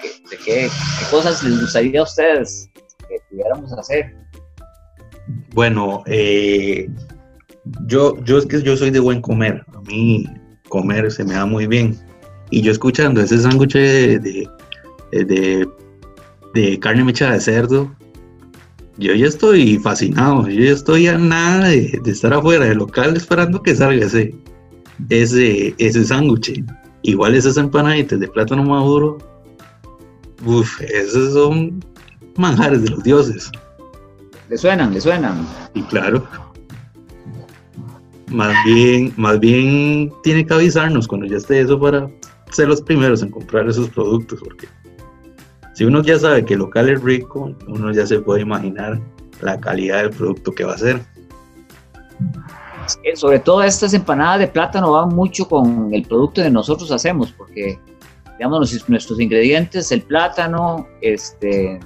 qué, 0.44 0.68
cosas 1.10 1.42
les 1.42 1.60
gustaría 1.60 2.00
a 2.00 2.04
ustedes 2.04 2.70
que 3.08 3.16
pudiéramos 3.30 3.72
hacer. 3.72 4.14
Bueno, 5.54 6.02
eh, 6.06 6.88
yo, 7.86 8.22
yo 8.24 8.38
es 8.38 8.46
que 8.46 8.62
yo 8.62 8.76
soy 8.76 8.90
de 8.90 9.00
buen 9.00 9.20
comer. 9.20 9.64
A 9.74 9.80
mí 9.82 10.24
comer 10.68 11.10
se 11.10 11.24
me 11.24 11.34
da 11.34 11.46
muy 11.46 11.66
bien. 11.66 11.96
Y 12.50 12.62
yo 12.62 12.70
escuchando 12.70 13.20
ese 13.20 13.38
sándwich 13.38 13.74
de, 13.74 14.48
de, 15.10 16.78
carne 16.78 17.04
mechada 17.04 17.32
de 17.32 17.40
cerdo, 17.40 17.92
yo 18.98 19.14
ya 19.14 19.26
estoy 19.26 19.78
fascinado. 19.78 20.48
Yo 20.48 20.64
ya 20.64 20.72
estoy 20.72 21.08
a 21.08 21.18
nada 21.18 21.68
de, 21.68 21.98
de 22.02 22.10
estar 22.10 22.32
afuera 22.32 22.66
del 22.66 22.78
local 22.78 23.16
esperando 23.16 23.62
que 23.62 23.74
salga 23.74 24.06
ese, 24.06 24.32
ese, 25.10 25.74
ese 25.78 26.04
sándwich. 26.04 26.62
Igual 27.06 27.36
esas 27.36 27.56
empanaditas 27.56 28.18
de 28.18 28.26
plátano 28.26 28.64
maduro, 28.64 29.18
uff, 30.44 30.80
esos 30.80 31.34
son 31.34 31.84
manjares 32.36 32.82
de 32.82 32.90
los 32.90 33.04
dioses. 33.04 33.48
¿Le 34.48 34.58
suenan? 34.58 34.92
¿Le 34.92 35.00
suenan? 35.00 35.46
Y 35.74 35.82
claro. 35.82 36.26
Más 38.32 38.52
bien, 38.64 39.12
más 39.16 39.38
bien 39.38 40.12
tiene 40.24 40.44
que 40.44 40.52
avisarnos 40.52 41.06
cuando 41.06 41.28
ya 41.28 41.36
esté 41.36 41.60
eso 41.60 41.78
para 41.78 42.10
ser 42.50 42.66
los 42.66 42.82
primeros 42.82 43.22
en 43.22 43.30
comprar 43.30 43.68
esos 43.68 43.88
productos, 43.90 44.40
porque 44.42 44.66
si 45.74 45.84
uno 45.84 46.02
ya 46.02 46.18
sabe 46.18 46.44
que 46.44 46.54
el 46.54 46.60
local 46.60 46.88
es 46.88 47.00
rico, 47.00 47.54
uno 47.68 47.92
ya 47.92 48.04
se 48.04 48.18
puede 48.18 48.40
imaginar 48.40 49.00
la 49.42 49.60
calidad 49.60 50.02
del 50.02 50.10
producto 50.10 50.50
que 50.52 50.64
va 50.64 50.74
a 50.74 50.78
ser. 50.78 51.00
Eh, 53.02 53.16
sobre 53.16 53.38
todo 53.38 53.62
estas 53.62 53.94
empanadas 53.94 54.40
de 54.40 54.48
plátano 54.48 54.92
van 54.92 55.08
mucho 55.08 55.48
con 55.48 55.92
el 55.92 56.02
producto 56.02 56.42
que 56.42 56.50
nosotros 56.50 56.90
hacemos, 56.92 57.32
porque 57.32 57.78
digamos, 58.38 58.88
nuestros 58.88 59.20
ingredientes, 59.20 59.90
el 59.92 60.02
plátano, 60.02 60.86
este, 61.00 61.80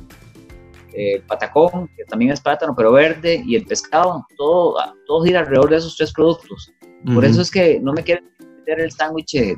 el 0.94 1.22
patacón, 1.22 1.88
que 1.96 2.04
también 2.04 2.32
es 2.32 2.40
plátano, 2.40 2.74
pero 2.76 2.92
verde, 2.92 3.42
y 3.46 3.54
el 3.54 3.64
pescado, 3.64 4.26
todo, 4.36 4.76
todo 5.06 5.24
gira 5.24 5.40
alrededor 5.40 5.70
de 5.70 5.76
esos 5.76 5.96
tres 5.96 6.12
productos. 6.12 6.72
Por 7.14 7.24
eso 7.24 7.40
es 7.40 7.50
que 7.50 7.80
no 7.80 7.92
me 7.92 8.02
quieren 8.02 8.24
meter 8.58 8.80
el 8.80 8.90
sándwich 8.90 9.32
de, 9.32 9.56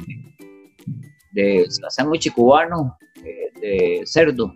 de 1.32 1.66
sándwich 1.88 2.32
cubano 2.32 2.96
de, 3.60 4.02
cerdo. 4.04 4.54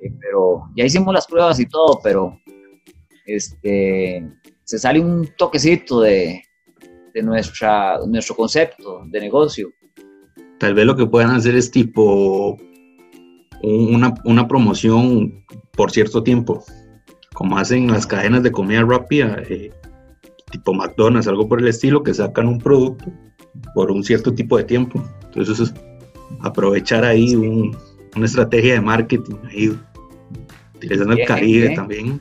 Eh, 0.00 0.12
pero 0.20 0.68
ya 0.76 0.84
hicimos 0.84 1.12
las 1.14 1.26
pruebas 1.26 1.58
y 1.58 1.66
todo, 1.66 2.00
pero 2.02 2.38
este, 3.24 4.26
se 4.64 4.78
sale 4.78 5.00
un 5.00 5.28
toquecito 5.36 6.00
de, 6.00 6.42
de 7.12 7.22
nuestra, 7.22 7.98
nuestro 8.06 8.34
concepto 8.34 9.02
de 9.06 9.20
negocio. 9.20 9.72
Tal 10.58 10.74
vez 10.74 10.86
lo 10.86 10.96
que 10.96 11.06
puedan 11.06 11.30
hacer 11.30 11.54
es 11.54 11.70
tipo 11.70 12.56
una, 13.62 14.14
una 14.24 14.46
promoción 14.46 15.44
por 15.72 15.90
cierto 15.90 16.22
tiempo, 16.22 16.64
como 17.32 17.58
hacen 17.58 17.90
las 17.90 18.06
cadenas 18.06 18.42
de 18.42 18.52
comida 18.52 18.82
rápida, 18.82 19.42
eh, 19.48 19.72
tipo 20.50 20.72
McDonald's, 20.74 21.28
algo 21.28 21.48
por 21.48 21.60
el 21.60 21.68
estilo, 21.68 22.02
que 22.02 22.14
sacan 22.14 22.48
un 22.48 22.58
producto 22.58 23.06
por 23.74 23.90
un 23.90 24.04
cierto 24.04 24.34
tipo 24.34 24.56
de 24.56 24.64
tiempo. 24.64 25.02
Entonces, 25.24 25.60
es 25.60 25.74
aprovechar 26.40 27.04
ahí 27.04 27.34
una 27.34 28.26
estrategia 28.26 28.74
de 28.74 28.80
marketing, 28.80 29.34
ahí, 29.50 29.76
utilizando 30.74 31.14
el 31.14 31.26
Caribe 31.26 31.70
también. 31.74 32.20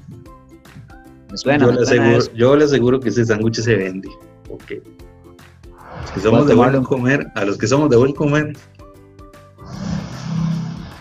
Yo, 1.44 1.72
le 1.72 1.82
aseguro, 1.82 2.34
yo, 2.36 2.56
le 2.56 2.66
aseguro, 2.66 3.00
que 3.00 3.10
ese 3.10 3.26
sándwich 3.26 3.62
se 3.62 3.76
vende. 3.76 4.10
Okay. 4.50 4.82
Los 6.02 6.12
que 6.12 6.20
somos 6.20 6.48
de 6.48 6.54
buen 6.54 6.84
comer, 6.84 7.28
a 7.36 7.46
los 7.46 7.58
que 7.58 7.68
somos 7.68 7.90
de 7.90 7.98
buen 7.98 8.14
comer, 8.14 8.54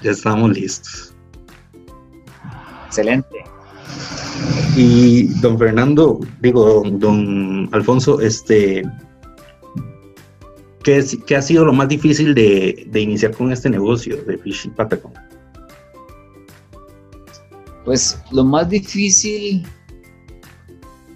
ya 0.03 0.11
estamos 0.11 0.53
listos. 0.53 1.15
Excelente. 2.87 3.45
Y 4.77 5.25
don 5.41 5.59
Fernando, 5.59 6.21
digo, 6.41 6.83
don, 6.93 7.69
Alfonso, 7.73 8.21
este, 8.21 8.83
¿qué, 10.83 11.05
¿qué, 11.27 11.37
ha 11.37 11.43
sido 11.43 11.65
lo 11.65 11.73
más 11.73 11.89
difícil 11.89 12.35
de, 12.35 12.89
iniciar 12.95 13.33
con 13.33 13.53
este 13.53 13.69
negocio 13.71 14.17
de 14.25 14.39
Fish 14.39 14.71
Patacon? 14.71 15.13
Pues 17.85 18.19
lo 18.31 18.45
más 18.45 18.69
difícil, 18.69 19.67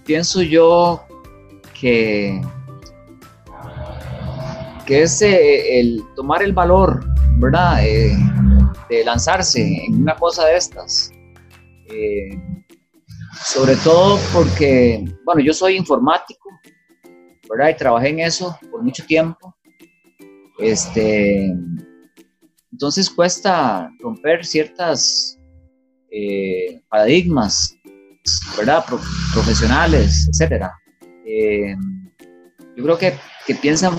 pienso 0.06 0.40
yo 0.40 1.04
que, 1.78 2.40
que 4.86 5.02
es 5.02 5.20
eh, 5.20 5.80
el 5.80 6.02
tomar 6.14 6.42
el 6.42 6.52
valor, 6.52 7.04
¿verdad? 7.38 7.84
Eh, 7.84 8.16
de 8.88 9.04
lanzarse 9.04 9.84
en 9.84 10.02
una 10.02 10.14
cosa 10.16 10.46
de 10.46 10.56
estas. 10.56 11.10
Eh, 11.88 12.30
sobre 13.44 13.76
todo 13.76 14.18
porque, 14.32 15.04
bueno, 15.24 15.42
yo 15.42 15.52
soy 15.52 15.76
informático, 15.76 16.48
¿verdad? 17.50 17.70
Y 17.70 17.76
trabajé 17.76 18.08
en 18.08 18.20
eso 18.20 18.56
por 18.70 18.82
mucho 18.82 19.04
tiempo. 19.04 19.54
Este, 20.58 21.52
entonces 22.72 23.10
cuesta 23.10 23.90
romper 24.00 24.44
ciertas 24.44 25.38
paradigmas, 26.88 27.75
¿verdad? 28.56 28.84
profesionales, 29.32 30.28
etcétera. 30.30 30.72
Eh, 31.26 31.74
yo 32.76 32.84
creo 32.84 32.98
que, 32.98 33.18
que, 33.46 33.54
piensan, 33.54 33.94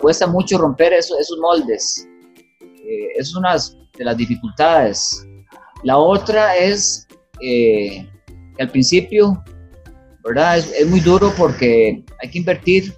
cuesta 0.00 0.26
mucho 0.26 0.58
romper 0.58 0.92
eso, 0.92 1.18
esos 1.18 1.38
moldes. 1.38 2.06
es 3.18 3.34
una 3.34 3.56
de 3.98 4.04
las 4.04 4.16
dificultades 4.16 5.26
la 5.82 5.96
otra 5.96 6.56
es 6.56 7.06
eh, 7.40 8.06
que 8.56 8.62
al 8.62 8.68
principio, 8.70 9.42
¿verdad? 10.22 10.58
Es, 10.58 10.86
muy 10.86 11.00
duro 11.00 11.32
porque 11.36 12.04
hay 12.22 12.30
que 12.30 12.38
invertir 12.38 12.94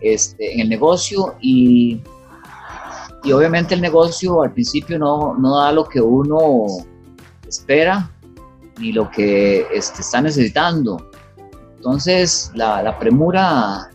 este, 0.00 0.54
en 0.54 0.60
el 0.60 0.68
negocio 0.68 1.34
y, 1.42 2.02
y, 3.24 3.32
obviamente 3.32 3.74
el 3.74 3.82
negocio 3.82 4.42
al 4.42 4.52
principio 4.52 4.98
no, 4.98 5.34
no, 5.36 5.58
da 5.58 5.72
lo 5.72 5.84
que 5.86 6.00
uno 6.00 6.66
espera 7.46 8.10
ni 8.78 8.92
lo 8.92 9.10
que 9.10 9.66
este, 9.72 10.02
está 10.02 10.20
necesitando. 10.20 11.10
Entonces 11.76 12.50
la, 12.54 12.98
premura 12.98 13.90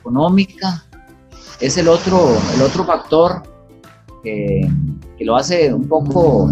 económica 0.00 0.84
es 1.60 1.76
el 1.76 1.88
otro, 1.88 2.36
el 2.54 2.62
otro 2.62 2.84
factor 2.84 3.42
que, 4.22 4.68
que 5.16 5.24
lo 5.24 5.36
hace 5.36 5.72
un 5.72 5.88
poco 5.88 6.48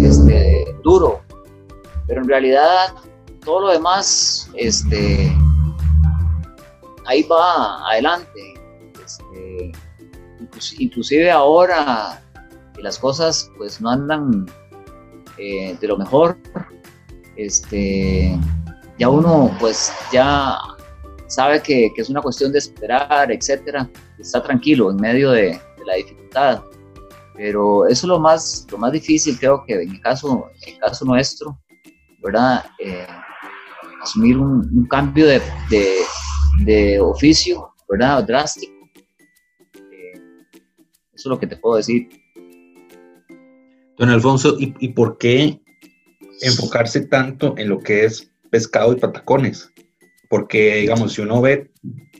este, 0.00 0.76
duro, 0.82 1.20
pero 2.06 2.22
en 2.22 2.28
realidad 2.28 2.94
todo 3.46 3.60
lo 3.60 3.68
demás, 3.68 4.50
este, 4.54 5.32
ahí 7.06 7.22
va 7.22 7.88
adelante. 7.90 8.54
Este, 9.04 9.72
inclusive 10.78 11.30
ahora 11.30 12.22
que 12.74 12.82
las 12.82 12.98
cosas 12.98 13.50
pues 13.56 13.80
no 13.80 13.90
andan 13.90 14.46
eh, 15.38 15.76
de 15.80 15.88
lo 15.88 15.96
mejor, 15.96 16.36
este, 17.36 18.38
ya 18.98 19.08
uno 19.08 19.54
pues 19.60 19.92
ya 20.12 20.58
sabe 21.28 21.60
que, 21.62 21.92
es 21.96 22.08
una 22.08 22.22
cuestión 22.22 22.52
de 22.52 22.58
esperar, 22.58 23.30
etcétera, 23.30 23.88
está 24.18 24.42
tranquilo 24.42 24.90
en 24.90 24.96
medio 24.96 25.30
de, 25.30 25.42
de 25.50 25.84
la 25.86 25.94
dificultad. 25.94 26.62
Pero 27.34 27.86
eso 27.86 28.06
es 28.06 28.08
lo 28.08 28.18
más, 28.18 28.66
lo 28.70 28.78
más 28.78 28.92
difícil, 28.92 29.38
creo 29.38 29.62
que 29.66 29.74
en 29.74 29.90
el 29.90 30.00
caso, 30.00 30.50
en 30.62 30.74
el 30.74 30.80
caso 30.80 31.04
nuestro, 31.04 31.60
¿verdad? 32.22 32.64
Eh, 32.78 33.06
asumir 34.02 34.38
un, 34.38 34.86
cambio 34.88 35.26
de, 35.26 35.42
de, 36.64 37.00
oficio, 37.00 37.74
¿verdad? 37.88 38.24
Drástico. 38.24 38.72
Eh, 39.74 40.14
eso 41.12 41.14
es 41.14 41.26
lo 41.26 41.38
que 41.38 41.46
te 41.46 41.56
puedo 41.56 41.76
decir. 41.76 42.08
Don 43.98 44.08
Alfonso, 44.08 44.56
¿y, 44.58 44.74
¿y 44.80 44.88
por 44.88 45.18
qué 45.18 45.60
enfocarse 46.42 47.00
tanto 47.02 47.54
en 47.58 47.68
lo 47.68 47.80
que 47.80 48.04
es 48.04 48.30
pescado 48.50 48.92
y 48.92 48.96
patacones? 48.96 49.70
Porque, 50.28 50.76
digamos, 50.76 51.12
si 51.12 51.22
uno 51.22 51.40
ve 51.40 51.70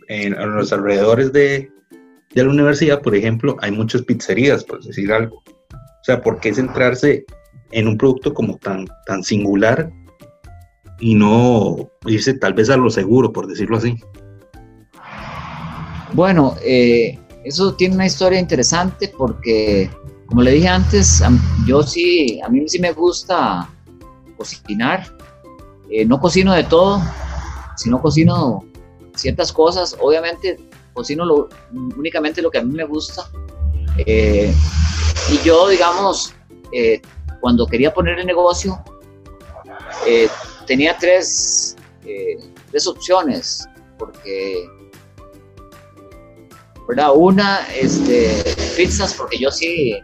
en 0.08 0.34
los 0.54 0.72
alrededores 0.72 1.32
de, 1.32 1.70
de 2.34 2.44
la 2.44 2.50
universidad, 2.50 3.02
por 3.02 3.14
ejemplo, 3.14 3.56
hay 3.60 3.72
muchas 3.72 4.02
pizzerías, 4.02 4.62
por 4.64 4.82
decir 4.82 5.12
algo. 5.12 5.42
O 5.72 6.04
sea, 6.04 6.20
¿por 6.20 6.38
qué 6.38 6.54
centrarse 6.54 7.24
en 7.72 7.88
un 7.88 7.98
producto 7.98 8.32
como 8.32 8.58
tan, 8.58 8.86
tan 9.06 9.24
singular 9.24 9.90
y 11.00 11.14
no 11.14 11.90
irse 12.06 12.34
tal 12.34 12.54
vez 12.54 12.70
a 12.70 12.76
lo 12.76 12.90
seguro, 12.90 13.32
por 13.32 13.46
decirlo 13.46 13.78
así? 13.78 13.96
Bueno, 16.12 16.54
eh, 16.64 17.18
eso 17.44 17.74
tiene 17.74 17.94
una 17.94 18.06
historia 18.06 18.38
interesante 18.38 19.12
porque, 19.16 19.90
como 20.26 20.42
le 20.42 20.52
dije 20.52 20.68
antes, 20.68 21.22
yo 21.66 21.82
sí, 21.82 22.40
a 22.42 22.48
mí 22.48 22.62
sí 22.68 22.78
me 22.78 22.92
gusta 22.92 23.68
cocinar. 24.36 25.06
Eh, 25.90 26.04
no 26.04 26.20
cocino 26.20 26.52
de 26.52 26.64
todo, 26.64 27.00
sino 27.76 28.00
cocino 28.00 28.64
ciertas 29.14 29.52
cosas. 29.52 29.96
Obviamente 30.00 30.58
cocino 30.92 31.24
lo, 31.24 31.48
únicamente 31.96 32.42
lo 32.42 32.50
que 32.50 32.58
a 32.58 32.62
mí 32.62 32.74
me 32.74 32.84
gusta. 32.84 33.28
Eh, 33.98 34.52
y 35.30 35.38
yo, 35.44 35.68
digamos, 35.68 36.32
eh, 36.72 37.00
cuando 37.40 37.66
quería 37.66 37.92
poner 37.92 38.18
el 38.18 38.26
negocio, 38.26 38.82
tenía 40.66 40.96
tres, 40.98 41.76
tres 42.70 42.86
opciones, 42.86 43.68
porque, 43.98 44.68
¿verdad? 46.88 47.10
Una, 47.14 47.66
este, 47.74 48.42
pizzas, 48.76 49.14
porque 49.14 49.38
yo 49.38 49.50
sí, 49.50 49.96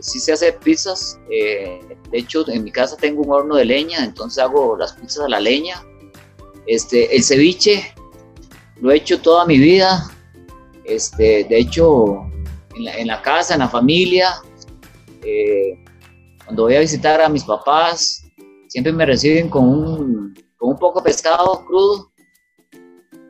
sí 0.00 0.20
sé 0.20 0.32
hacer 0.32 0.58
pizzas. 0.58 1.18
de 1.28 2.18
hecho, 2.18 2.48
en 2.48 2.64
mi 2.64 2.70
casa 2.70 2.96
tengo 2.96 3.22
un 3.22 3.32
horno 3.32 3.56
de 3.56 3.64
leña, 3.64 4.04
entonces 4.04 4.42
hago 4.42 4.76
las 4.76 4.92
pizzas 4.94 5.24
a 5.24 5.28
la 5.28 5.40
leña. 5.40 5.82
Este, 6.66 7.14
el 7.14 7.22
ceviche, 7.22 7.94
lo 8.80 8.90
he 8.90 8.96
hecho 8.96 9.20
toda 9.20 9.46
mi 9.46 9.58
vida. 9.58 10.10
Este, 10.84 11.44
de 11.44 11.58
hecho, 11.58 12.26
en 12.74 13.06
la, 13.06 13.22
casa, 13.22 13.54
en 13.54 13.60
la 13.60 13.68
familia, 13.68 14.34
eh, 15.22 15.82
cuando 16.44 16.64
voy 16.64 16.76
a 16.76 16.80
visitar 16.80 17.20
a 17.20 17.28
mis 17.28 17.44
papás, 17.44 18.22
siempre 18.68 18.92
me 18.92 19.06
reciben 19.06 19.48
con 19.48 19.68
un, 19.68 20.34
con 20.56 20.70
un 20.70 20.78
poco 20.78 21.00
de 21.00 21.04
pescado 21.04 21.64
crudo, 21.64 22.12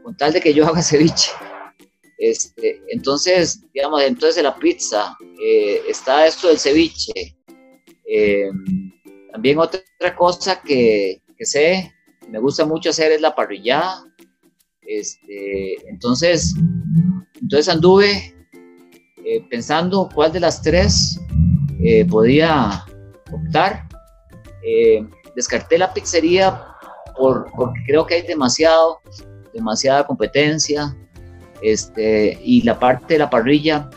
con 0.02 0.16
tal 0.16 0.32
de 0.32 0.40
que 0.40 0.52
yo 0.52 0.66
haga 0.66 0.82
ceviche. 0.82 1.30
Este, 2.18 2.80
entonces, 2.88 3.60
digamos, 3.72 4.02
entonces 4.02 4.42
la 4.42 4.54
pizza 4.56 5.16
eh, 5.42 5.82
está 5.88 6.26
esto 6.26 6.48
del 6.48 6.58
ceviche. 6.58 7.36
Eh, 8.08 8.50
también 9.32 9.58
otra 9.58 9.82
cosa 10.16 10.60
que, 10.60 11.20
que 11.36 11.44
sé, 11.44 11.92
me 12.28 12.38
gusta 12.38 12.64
mucho 12.64 12.90
hacer 12.90 13.12
es 13.12 13.20
la 13.20 13.34
parrillada. 13.34 14.04
Este, 14.82 15.88
entonces, 15.88 16.54
entonces 17.40 17.68
anduve 17.68 18.34
eh, 19.24 19.40
pensando 19.48 20.08
cuál 20.14 20.32
de 20.32 20.40
las 20.40 20.62
tres 20.62 21.18
podía 22.08 22.84
optar. 23.30 23.86
Descarté 25.36 25.76
la 25.76 25.92
pizzería 25.92 26.64
por, 27.16 27.50
porque 27.56 27.80
creo 27.86 28.06
que 28.06 28.14
hay 28.14 28.22
demasiado, 28.22 29.00
demasiada 29.52 30.06
competencia. 30.06 30.96
Este, 31.62 32.38
y 32.42 32.62
la 32.62 32.78
parte 32.78 33.14
de 33.14 33.18
la 33.20 33.30
parrilla 33.30 33.88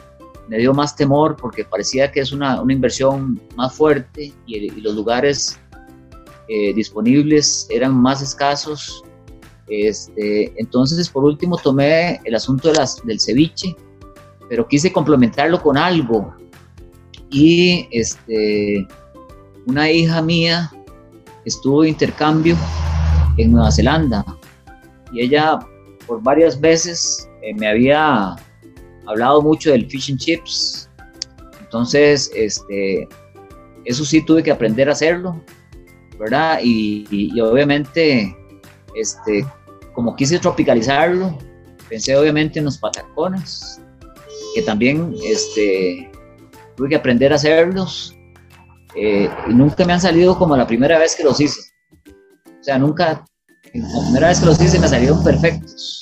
me 0.48 0.58
dio 0.58 0.74
más 0.74 0.96
temor 0.96 1.36
porque 1.36 1.66
parecía 1.66 2.12
que 2.12 2.22
es 2.22 2.32
una, 2.32 2.62
una 2.62 2.72
inversión 2.72 3.42
más 3.56 3.74
fuerte 3.74 4.34
y, 4.46 4.70
los 4.82 4.96
lugares 4.96 5.60
disponibles 6.48 7.68
eran 7.70 7.94
más 7.94 8.22
escasos. 8.22 9.04
Este, 9.68 10.54
entonces, 10.56 11.10
por 11.10 11.26
último, 11.26 11.58
tomé 11.58 12.22
el 12.24 12.36
asunto 12.36 12.70
de 12.70 12.76
las, 12.76 13.06
del 13.06 13.20
ceviche, 13.20 13.76
pero 14.48 14.66
quise 14.66 14.94
complementarlo 14.94 15.62
con 15.62 15.78
algo. 15.78 16.34
Y 17.30 17.90
este, 17.92 18.88
una 19.66 19.92
hija 19.92 20.22
mía 20.22 20.72
estuvo 21.44 21.82
de 21.82 21.90
intercambio 21.90 22.56
en 23.38 23.52
Nueva 23.52 23.72
Zelanda 23.72 24.26
y 25.12 25.22
ella 25.22 25.60
por 26.06 26.22
varias 26.24 26.60
veces 26.60 27.27
eh, 27.42 27.54
me 27.54 27.68
había 27.68 28.36
hablado 29.06 29.42
mucho 29.42 29.72
del 29.72 29.90
fish 29.90 30.12
and 30.12 30.20
chips. 30.20 30.90
Entonces, 31.62 32.32
este, 32.36 33.08
eso 33.86 34.06
sí 34.06 34.22
tuve 34.22 34.44
que 34.44 34.52
aprender 34.52 34.90
a 34.90 34.94
hacerlo, 34.94 35.42
¿verdad? 36.18 36.60
Y, 36.64 37.06
y 37.10 37.40
obviamente, 37.42 38.36
este, 38.96 39.46
como 39.94 40.16
quise 40.16 40.40
tropicalizarlo, 40.40 41.38
pensé 41.90 42.16
obviamente 42.16 42.60
en 42.60 42.66
los 42.66 42.78
patacones, 42.78 43.82
que 44.56 44.62
también 44.62 45.14
este, 45.24 46.10
tuve 46.76 46.90
que 46.90 46.96
aprender 46.96 47.32
a 47.32 47.36
hacerlos 47.36 48.16
eh, 48.96 49.30
y 49.48 49.54
nunca 49.54 49.86
me 49.86 49.94
han 49.94 50.02
salido 50.02 50.38
como 50.38 50.56
la 50.58 50.66
primera 50.66 50.98
vez 50.98 51.16
que 51.16 51.24
los 51.24 51.40
hice. 51.40 51.62
O 52.08 52.64
sea, 52.64 52.78
nunca, 52.80 53.26
la 53.74 54.02
primera 54.04 54.28
vez 54.30 54.40
que 54.40 54.46
los 54.46 54.62
hice 54.62 54.80
me 54.80 54.88
salieron 54.88 55.24
perfectos. 55.24 55.97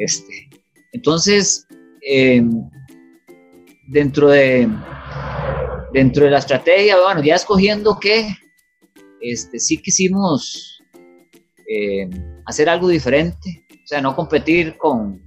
Este, 0.00 0.48
entonces, 0.92 1.68
em, 2.00 2.50
dentro 3.88 4.30
de 4.30 4.66
dentro 5.92 6.24
de 6.24 6.30
la 6.30 6.38
estrategia, 6.38 6.98
bueno, 6.98 7.22
ya 7.22 7.34
escogiendo 7.34 7.98
que 8.00 8.34
este, 9.20 9.58
sí 9.58 9.76
quisimos 9.76 10.82
em, 11.66 12.10
hacer 12.46 12.70
algo 12.70 12.88
diferente, 12.88 13.66
o 13.72 13.86
sea, 13.86 14.00
no 14.00 14.16
competir 14.16 14.78
con, 14.78 15.22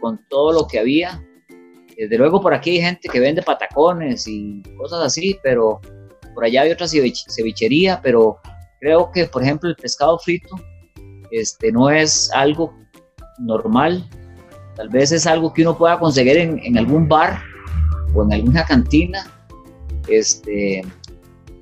con 0.00 0.18
todo 0.30 0.52
lo 0.52 0.66
que 0.66 0.78
había, 0.78 1.22
desde 1.94 2.16
luego 2.16 2.40
por 2.40 2.54
aquí 2.54 2.70
hay 2.70 2.80
gente 2.80 3.08
que 3.10 3.20
vende 3.20 3.42
patacones 3.42 4.26
y 4.26 4.62
cosas 4.78 5.00
así, 5.04 5.38
pero 5.42 5.82
por 6.34 6.44
allá 6.44 6.62
hay 6.62 6.70
otra 6.70 6.88
cevichería, 6.88 8.00
pero 8.02 8.38
creo 8.80 9.10
que, 9.12 9.26
por 9.26 9.42
ejemplo, 9.42 9.68
el 9.68 9.76
pescado 9.76 10.18
frito 10.18 10.56
este, 11.30 11.70
no 11.70 11.90
es 11.90 12.30
algo 12.32 12.83
normal. 13.38 14.08
Tal 14.76 14.88
vez 14.88 15.12
es 15.12 15.26
algo 15.26 15.52
que 15.52 15.62
uno 15.62 15.76
pueda 15.76 15.98
conseguir 15.98 16.36
en, 16.36 16.78
algún 16.78 17.08
bar 17.08 17.40
o 18.14 18.24
en 18.24 18.32
alguna 18.32 18.64
cantina. 18.64 19.26
Este, 20.08 20.82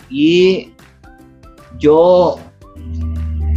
y 0.08 0.72
yo, 1.78 2.38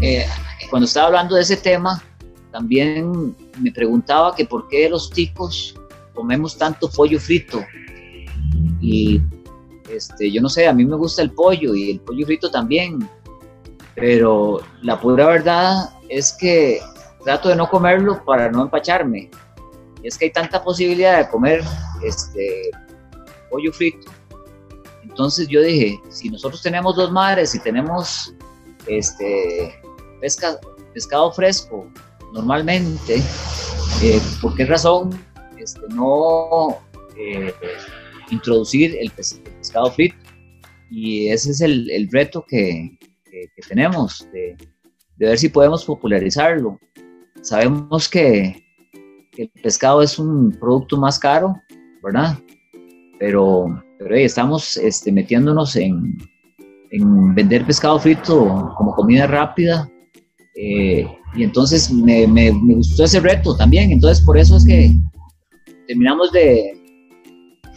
eh, 0.02 0.26
cuando 0.70 0.86
estaba 0.86 1.08
hablando 1.08 1.36
de 1.36 1.42
ese 1.42 1.58
tema, 1.58 2.04
también 2.52 3.36
me 3.60 3.72
preguntaba 3.72 4.36
que 4.36 4.46
por 4.46 4.68
qué 4.68 4.90
los 4.90 5.10
ticos 5.10 5.76
comemos 6.14 6.58
tanto 6.58 6.90
pollo 6.90 7.20
frito. 7.20 7.62
Y 8.82 9.22
este, 9.90 10.32
yo 10.32 10.42
no 10.42 10.50
sé, 10.50 10.68
a 10.68 10.74
mí 10.74 10.86
me 10.86 10.96
gusta 10.96 11.22
el 11.22 11.32
pollo 11.32 11.76
y 11.76 11.92
el 11.92 12.00
pollo 12.00 12.26
frito 12.26 12.50
también, 12.50 13.08
pero 13.96 14.62
la 14.82 15.00
pura 15.00 15.28
verdad 15.28 15.90
es 16.10 16.34
que 16.34 16.80
trato 17.26 17.50
de 17.50 17.58
no 17.58 17.70
comerlo 17.70 18.24
para 18.24 18.50
no 18.50 18.62
empacharme. 18.62 19.30
Y 20.02 20.08
es 20.08 20.18
que 20.18 20.26
hay 20.26 20.32
tanta 20.32 20.64
posibilidad 20.64 21.18
de 21.18 21.30
comer 21.30 21.62
este 22.02 22.72
pollo 23.50 23.74
frito. 23.74 24.10
Entonces 25.04 25.50
yo 25.50 25.62
dije, 25.62 26.00
si 26.10 26.30
nosotros 26.30 26.62
tenemos 26.62 26.96
dos 26.96 27.12
madres 27.12 27.54
y 27.54 27.60
tenemos 27.60 28.34
este 28.88 29.78
pesca, 30.22 30.58
pescado 30.94 31.32
fresco 31.34 31.90
normalmente, 32.32 33.22
eh, 34.02 34.22
¿por 34.42 34.56
qué 34.56 34.66
razón 34.66 35.10
este, 35.58 35.82
no 35.90 36.80
eh, 37.18 37.54
introducir 38.30 38.96
el, 39.00 39.12
pescado 39.12 39.92
frito. 39.92 40.16
Y 40.92 41.30
ese 41.30 41.52
es 41.52 41.62
el, 41.62 42.10
reto 42.12 42.46
que, 42.48 42.98
tenemos, 43.68 44.28
de, 44.32 44.56
ver 45.18 45.38
si 45.38 45.50
podemos 45.50 45.86
popularizarlo. 45.86 46.80
Sabemos 47.46 48.10
que, 48.10 48.64
el 49.38 49.50
pescado 49.62 50.02
es 50.02 50.18
un 50.18 50.50
producto 50.60 50.98
más 50.98 51.20
caro, 51.20 51.56
¿verdad? 52.02 52.40
Pero, 53.20 53.68
pero 54.00 54.16
estamos 54.16 54.78
este, 54.78 55.12
metiéndonos 55.12 55.76
en, 55.76 56.18
en 56.90 57.36
vender 57.36 57.66
pescado 57.66 58.00
frito 58.00 58.74
como 58.78 58.96
comida 58.96 59.28
rápida. 59.28 59.88
Eh, 60.56 61.06
y 61.36 61.44
entonces 61.44 61.92
me, 61.92 62.26
me, 62.26 62.52
me, 62.52 62.76
gustó 62.76 63.04
ese 63.04 63.20
reto 63.20 63.56
también. 63.56 63.92
Entonces 63.92 64.26
por 64.26 64.38
eso 64.40 64.58
es 64.58 64.66
que 64.66 64.92
terminamos 65.88 66.32
de, 66.32 66.82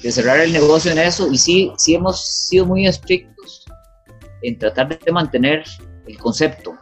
de, 0.03 0.13
cerrar 0.13 0.41
el 0.41 0.53
negocio 0.53 0.93
en 0.93 0.99
eso 0.99 1.31
y 1.31 1.37
sí, 1.37 1.73
sí 1.77 1.95
hemos 1.95 2.25
sido 2.47 2.65
muy 2.65 2.87
estrictos 2.87 3.67
en 4.43 4.57
tratar 4.57 4.99
de 4.99 5.13
mantener 5.13 5.65
el 6.07 6.17
concepto 6.19 6.79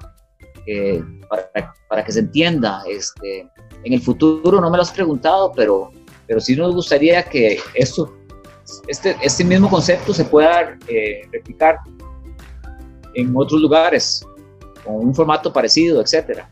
eh, 0.67 1.03
para, 1.29 1.73
para, 1.89 2.05
que 2.05 2.13
se 2.13 2.21
entienda. 2.21 2.83
Este, 2.89 3.49
en 3.85 3.93
el 3.93 4.01
futuro 4.01 4.61
no 4.61 4.71
me 4.71 4.77
lo 4.77 4.83
has 4.83 4.93
preguntado, 4.93 5.53
pero, 5.55 5.91
pero 6.27 6.41
sí 6.41 6.57
nos 6.57 6.75
gustaría 6.75 7.23
que 7.23 7.59
esto, 7.75 8.15
este, 8.89 9.17
este 9.23 9.45
mismo 9.45 9.69
concepto 9.69 10.13
se 10.13 10.25
pueda 10.25 10.77
eh, 10.89 11.23
replicar 11.33 11.79
en 13.15 13.33
otros 13.35 13.61
lugares 13.61 14.27
con 14.85 14.97
un 14.97 15.15
formato 15.15 15.53
parecido, 15.53 16.01
etcétera. 16.01 16.49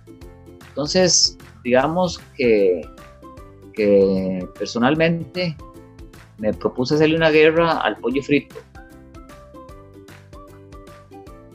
Entonces, 0.68 1.36
digamos 1.62 2.20
que 2.36 2.82
que 3.74 4.48
personalmente 4.58 5.56
me 6.38 6.52
propuse 6.52 6.94
hacerle 6.94 7.16
una 7.16 7.30
guerra 7.30 7.78
al 7.78 7.96
pollo 7.98 8.22
frito. 8.22 8.56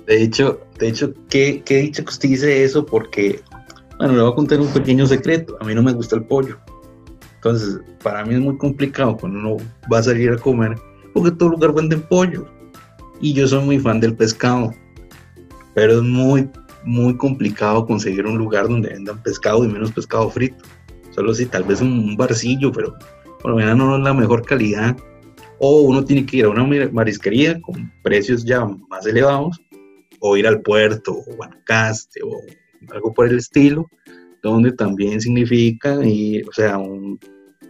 De 0.05 0.23
hecho, 0.23 0.59
de 0.79 0.87
hecho, 0.89 1.13
qué, 1.29 1.61
qué 1.63 1.77
dicho 1.77 2.03
que 2.03 2.09
usted 2.09 2.29
dice 2.29 2.63
eso 2.63 2.85
porque, 2.85 3.41
bueno, 3.99 4.15
le 4.15 4.21
voy 4.21 4.31
a 4.31 4.35
contar 4.35 4.59
un 4.59 4.67
pequeño 4.69 5.05
secreto. 5.05 5.57
A 5.59 5.65
mí 5.65 5.75
no 5.75 5.83
me 5.83 5.93
gusta 5.93 6.15
el 6.15 6.23
pollo. 6.23 6.57
Entonces, 7.35 7.79
para 8.01 8.25
mí 8.25 8.33
es 8.33 8.39
muy 8.39 8.57
complicado 8.57 9.15
cuando 9.17 9.39
uno 9.39 9.57
va 9.91 9.99
a 9.99 10.03
salir 10.03 10.31
a 10.31 10.37
comer 10.37 10.75
porque 11.13 11.31
todo 11.31 11.49
lugar 11.49 11.73
vende 11.73 11.97
pollo. 11.97 12.45
Y 13.21 13.33
yo 13.33 13.47
soy 13.47 13.63
muy 13.63 13.79
fan 13.79 13.99
del 13.99 14.15
pescado. 14.15 14.73
Pero 15.75 15.97
es 15.97 16.01
muy, 16.01 16.49
muy 16.83 17.15
complicado 17.17 17.85
conseguir 17.85 18.25
un 18.25 18.37
lugar 18.37 18.67
donde 18.67 18.89
vendan 18.89 19.21
pescado 19.21 19.63
y 19.63 19.67
menos 19.67 19.91
pescado 19.91 20.29
frito 20.29 20.63
solo 21.11 21.33
si 21.33 21.45
tal 21.45 21.65
vez 21.65 21.81
un 21.81 22.15
barcillo, 22.15 22.71
pero 22.71 22.95
por 23.41 23.51
lo 23.51 23.57
menos 23.57 23.75
no 23.75 23.97
es 23.97 24.03
la 24.03 24.13
mejor 24.13 24.45
calidad. 24.45 24.95
O 25.59 25.81
uno 25.81 26.05
tiene 26.05 26.25
que 26.25 26.37
ir 26.37 26.45
a 26.45 26.49
una 26.49 26.63
marisquería 26.91 27.59
con 27.61 27.91
precios 28.01 28.45
ya 28.45 28.65
más 28.89 29.05
elevados, 29.05 29.59
o 30.21 30.37
ir 30.37 30.47
al 30.47 30.61
puerto, 30.61 31.11
o 31.11 31.35
Guanacaste, 31.35 32.21
o 32.23 32.29
algo 32.93 33.13
por 33.13 33.27
el 33.27 33.37
estilo, 33.37 33.85
donde 34.41 34.71
también 34.71 35.19
significa, 35.21 36.05
y, 36.05 36.41
o 36.43 36.51
sea, 36.51 36.79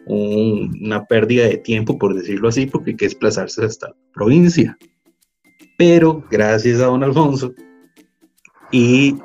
una 0.06 1.06
pérdida 1.06 1.48
de 1.48 1.58
tiempo, 1.58 1.98
por 1.98 2.16
decirlo 2.16 2.50
así, 2.50 2.66
porque 2.66 2.92
hay 2.92 2.98
que 2.98 3.06
desplazarse 3.06 3.66
hasta 3.66 3.90
la 3.90 3.96
provincia. 4.14 4.78
Pero 5.78 6.24
gracias 6.30 6.80
a 6.82 6.86
don 6.86 7.04
Alfonso, 7.04 7.54
y 8.72 9.16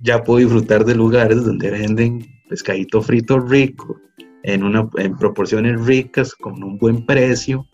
ya 0.00 0.22
puedo 0.22 0.40
disfrutar 0.40 0.84
de 0.84 0.94
lugares 0.94 1.44
donde 1.44 1.70
venden 1.70 2.26
pescadito 2.48 3.02
frito 3.02 3.38
rico, 3.40 4.00
en, 4.42 4.62
una, 4.62 4.88
en 4.96 5.16
proporciones 5.16 5.84
ricas, 5.84 6.34
con 6.34 6.62
un 6.62 6.78
buen 6.78 7.04
precio. 7.04 7.66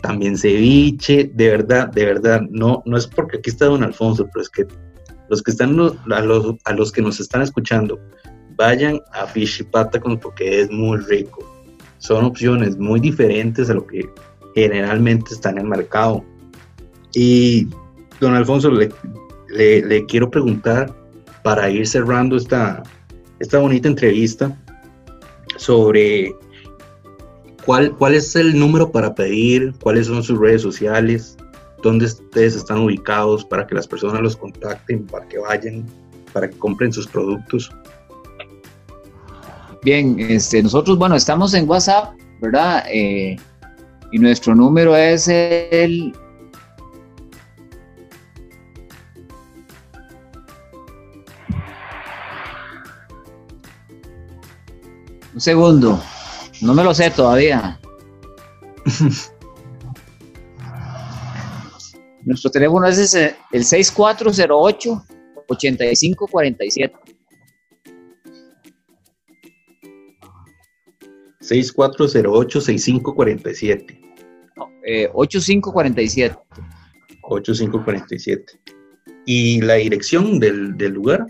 También 0.00 0.36
ceviche, 0.36 1.30
de 1.32 1.48
verdad, 1.48 1.88
de 1.88 2.04
verdad, 2.04 2.40
no, 2.50 2.82
no 2.86 2.96
es 2.96 3.06
porque 3.06 3.38
aquí 3.38 3.50
está 3.50 3.66
don 3.66 3.84
Alfonso, 3.84 4.28
pero 4.32 4.42
es 4.42 4.48
que 4.48 4.66
los 5.32 5.42
que 5.42 5.50
están, 5.50 5.80
a 5.80 6.20
los, 6.20 6.56
a 6.62 6.74
los 6.74 6.92
que 6.92 7.00
nos 7.00 7.18
están 7.18 7.40
escuchando, 7.40 7.98
vayan 8.54 9.00
a 9.14 9.26
Fishy 9.26 9.64
Patacon 9.64 10.20
porque 10.20 10.60
es 10.60 10.70
muy 10.70 10.98
rico. 10.98 11.42
Son 11.96 12.26
opciones 12.26 12.76
muy 12.76 13.00
diferentes 13.00 13.70
a 13.70 13.74
lo 13.74 13.86
que 13.86 14.06
generalmente 14.54 15.32
está 15.32 15.48
en 15.48 15.56
el 15.60 15.64
mercado. 15.64 16.22
Y 17.14 17.66
don 18.20 18.34
Alfonso, 18.34 18.70
le, 18.70 18.90
le, 19.48 19.80
le 19.80 20.04
quiero 20.04 20.30
preguntar 20.30 20.94
para 21.42 21.70
ir 21.70 21.86
cerrando 21.86 22.36
esta, 22.36 22.82
esta 23.38 23.58
bonita 23.58 23.88
entrevista 23.88 24.54
sobre 25.56 26.36
¿cuál, 27.64 27.96
¿cuál 27.96 28.16
es 28.16 28.36
el 28.36 28.58
número 28.58 28.92
para 28.92 29.14
pedir? 29.14 29.72
¿Cuáles 29.80 30.08
son 30.08 30.22
sus 30.22 30.38
redes 30.38 30.60
sociales? 30.60 31.38
¿Dónde 31.82 32.06
ustedes 32.06 32.56
están 32.56 32.78
ubicados 32.78 33.44
para 33.44 33.66
que 33.66 33.74
las 33.74 33.86
personas 33.86 34.20
los 34.20 34.36
contacten, 34.36 35.06
para 35.06 35.26
que 35.26 35.38
vayan, 35.38 35.84
para 36.32 36.48
que 36.48 36.56
compren 36.58 36.92
sus 36.92 37.06
productos? 37.06 37.70
Bien, 39.82 40.16
este, 40.20 40.62
nosotros, 40.62 40.96
bueno, 40.96 41.16
estamos 41.16 41.54
en 41.54 41.68
WhatsApp, 41.68 42.14
¿verdad? 42.40 42.84
Eh, 42.88 43.36
y 44.12 44.18
nuestro 44.18 44.54
número 44.54 44.94
es 44.96 45.26
el 45.26 46.12
Un 55.34 55.40
segundo. 55.40 55.98
No 56.60 56.74
me 56.74 56.84
lo 56.84 56.94
sé 56.94 57.10
todavía. 57.10 57.80
Nuestro 62.24 62.50
teléfono 62.50 62.86
es 62.86 63.14
el 63.14 63.64
6408 63.64 65.02
8547. 65.48 66.94
6408-6547. 71.40 74.00
Eh, 74.84 75.08
8547. 75.12 76.36
8547. 77.22 78.60
¿Y 79.26 79.60
la 79.60 79.74
dirección 79.74 80.40
del, 80.40 80.76
del 80.76 80.92
lugar? 80.92 81.26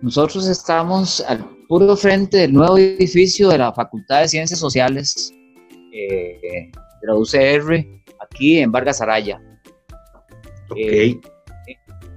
Nosotros 0.00 0.46
estamos 0.46 1.20
al 1.22 1.44
puro 1.68 1.96
frente 1.96 2.36
del 2.38 2.52
nuevo 2.52 2.78
edificio 2.78 3.48
de 3.48 3.58
la 3.58 3.72
Facultad 3.72 4.20
de 4.22 4.28
Ciencias 4.28 4.60
Sociales 4.60 5.32
eh, 5.92 6.70
de 7.00 7.06
la 7.06 7.16
UCR, 7.16 7.84
aquí 8.20 8.58
en 8.58 8.70
Vargas 8.70 9.00
Araya. 9.00 9.40
Eh, 10.76 11.20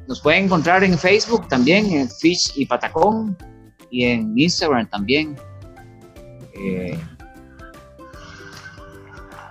nos 0.08 0.20
pueden 0.20 0.46
encontrar 0.46 0.84
en 0.84 0.98
Facebook 0.98 1.48
también, 1.48 1.86
en 1.92 2.10
Fish 2.10 2.52
y 2.56 2.66
Patacón, 2.66 3.38
y 3.90 4.06
en 4.06 4.38
Instagram 4.38 4.90
también. 4.90 5.36
Eh, 6.56 6.98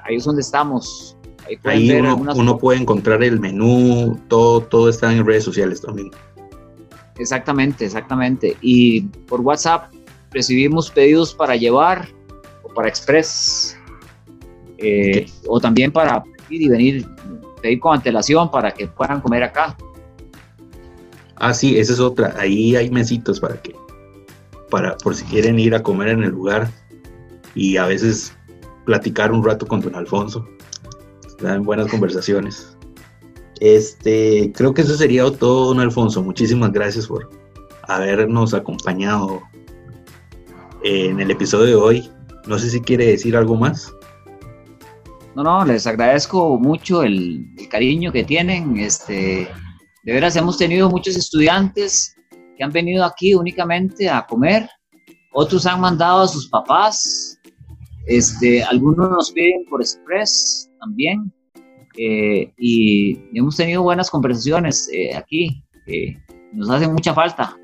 ahí 0.05 0.17
es 0.17 0.25
donde 0.25 0.43
estamos. 0.43 1.17
Ahí, 1.65 1.91
uno, 1.91 2.59
puede 2.59 2.79
encontrar 2.79 3.25
el 3.25 3.41
menú, 3.41 4.21
todo, 4.29 4.61
todo 4.61 4.89
está 4.89 5.13
en 5.13 5.27
redes 5.27 5.45
sociales 5.45 5.81
también. 5.81 6.11
Exactamente, 7.19 7.85
exactamente. 7.85 8.57
Y 8.61 9.03
por 9.29 9.41
WhatsApp 9.41 9.93
recibimos 10.31 10.91
pedidos 10.91 11.35
para 11.35 11.57
llevar 11.57 12.09
o 12.63 12.73
para 12.73 12.89
express. 12.89 13.77
Eh, 14.79 15.27
o 15.47 15.61
también 15.61 15.93
para 15.93 16.23
ir 16.49 16.63
y 16.63 16.69
venir, 16.69 17.07
pedir 17.61 17.81
con 17.81 17.95
antelación 17.95 18.51
para 18.51 18.73
que 18.73 18.87
puedan 18.87 19.21
comer 19.21 19.43
acá. 19.43 19.77
Ah, 21.37 21.55
sí, 21.55 21.79
esa 21.79 21.95
es 21.95 22.01
otra. 22.01 22.35
Ahí 22.39 22.77
hay 22.77 22.91
mesitos 22.91 23.41
para 23.41 23.61
que, 23.61 23.75
para, 24.71 24.97
por 24.99 25.15
si 25.15 25.25
quieren 25.25 25.59
ir 25.59 25.75
a 25.75 25.83
comer 25.83 26.09
en 26.09 26.23
el 26.23 26.31
lugar 26.31 26.71
y 27.55 27.77
a 27.77 27.87
veces 27.87 28.37
platicar 28.85 29.33
un 29.33 29.45
rato 29.45 29.67
con 29.67 29.81
don 29.81 29.95
Alfonso. 29.95 30.47
Dan 31.41 31.65
buenas 31.65 31.89
conversaciones. 31.89 32.77
Este, 33.61 34.53
creo 34.55 34.75
que 34.75 34.83
eso 34.83 34.95
sería 34.97 35.31
todo, 35.31 35.69
don 35.69 35.81
Alfonso. 35.81 36.23
Muchísimas 36.23 36.73
gracias 36.73 37.07
por 37.07 37.31
habernos 37.85 38.55
acompañado 38.55 39.41
en 40.83 41.21
el 41.21 41.31
episodio 41.31 41.67
de 41.67 41.75
hoy. 41.75 42.11
No 42.47 42.59
sé 42.59 42.71
si 42.71 42.81
quiere 42.81 43.07
decir 43.07 43.37
algo 43.37 43.57
más. 43.57 43.93
No, 45.37 45.45
no, 45.45 45.65
les 45.65 45.87
agradezco 45.87 46.59
mucho 46.59 47.03
el, 47.03 47.47
cariño 47.71 48.11
que 48.11 48.25
tienen. 48.25 48.77
Este, 48.79 49.49
de 50.05 50.13
veras 50.13 50.35
hemos 50.37 50.59
tenido 50.59 50.91
muchos 50.91 51.17
estudiantes 51.17 52.17
que 52.57 52.65
han 52.65 52.73
venido 52.73 53.05
aquí 53.05 53.35
únicamente 53.35 54.09
a 54.09 54.27
comer. 54.27 54.69
Otros 55.33 55.67
han 55.67 55.81
mandado 55.81 56.23
a 56.23 56.29
sus 56.29 56.49
papás. 56.49 57.39
Este, 58.07 58.65
algunos 58.65 59.09
nos 59.11 59.31
piden 59.31 59.65
por 59.71 59.81
express 59.81 60.69
también. 60.81 61.33
Eh, 61.97 62.53
y 62.59 63.19
hemos 63.35 63.57
tenido 63.57 63.83
buenas 63.83 64.11
conversaciones 64.11 64.89
eh, 64.93 65.15
aquí, 65.17 65.63
nos 66.53 66.71
hace 66.71 66.89
mucha 66.89 67.13
falta, 67.13 67.57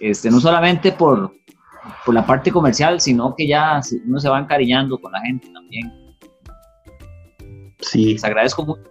este, 0.00 0.28
no 0.28 0.40
solamente 0.40 0.92
por, 0.92 1.32
por 2.04 2.14
la 2.14 2.26
parte 2.26 2.50
comercial, 2.50 3.00
sino 3.00 3.34
que 3.34 3.46
ya 3.46 3.80
uno 4.06 4.18
se 4.18 4.28
va 4.28 4.40
encariñando 4.40 4.98
con 4.98 5.12
la 5.12 5.20
gente 5.20 5.48
también. 5.52 6.03
Sí. 7.80 8.12
Les 8.12 8.24
agradezco 8.24 8.64
mucho. 8.64 8.82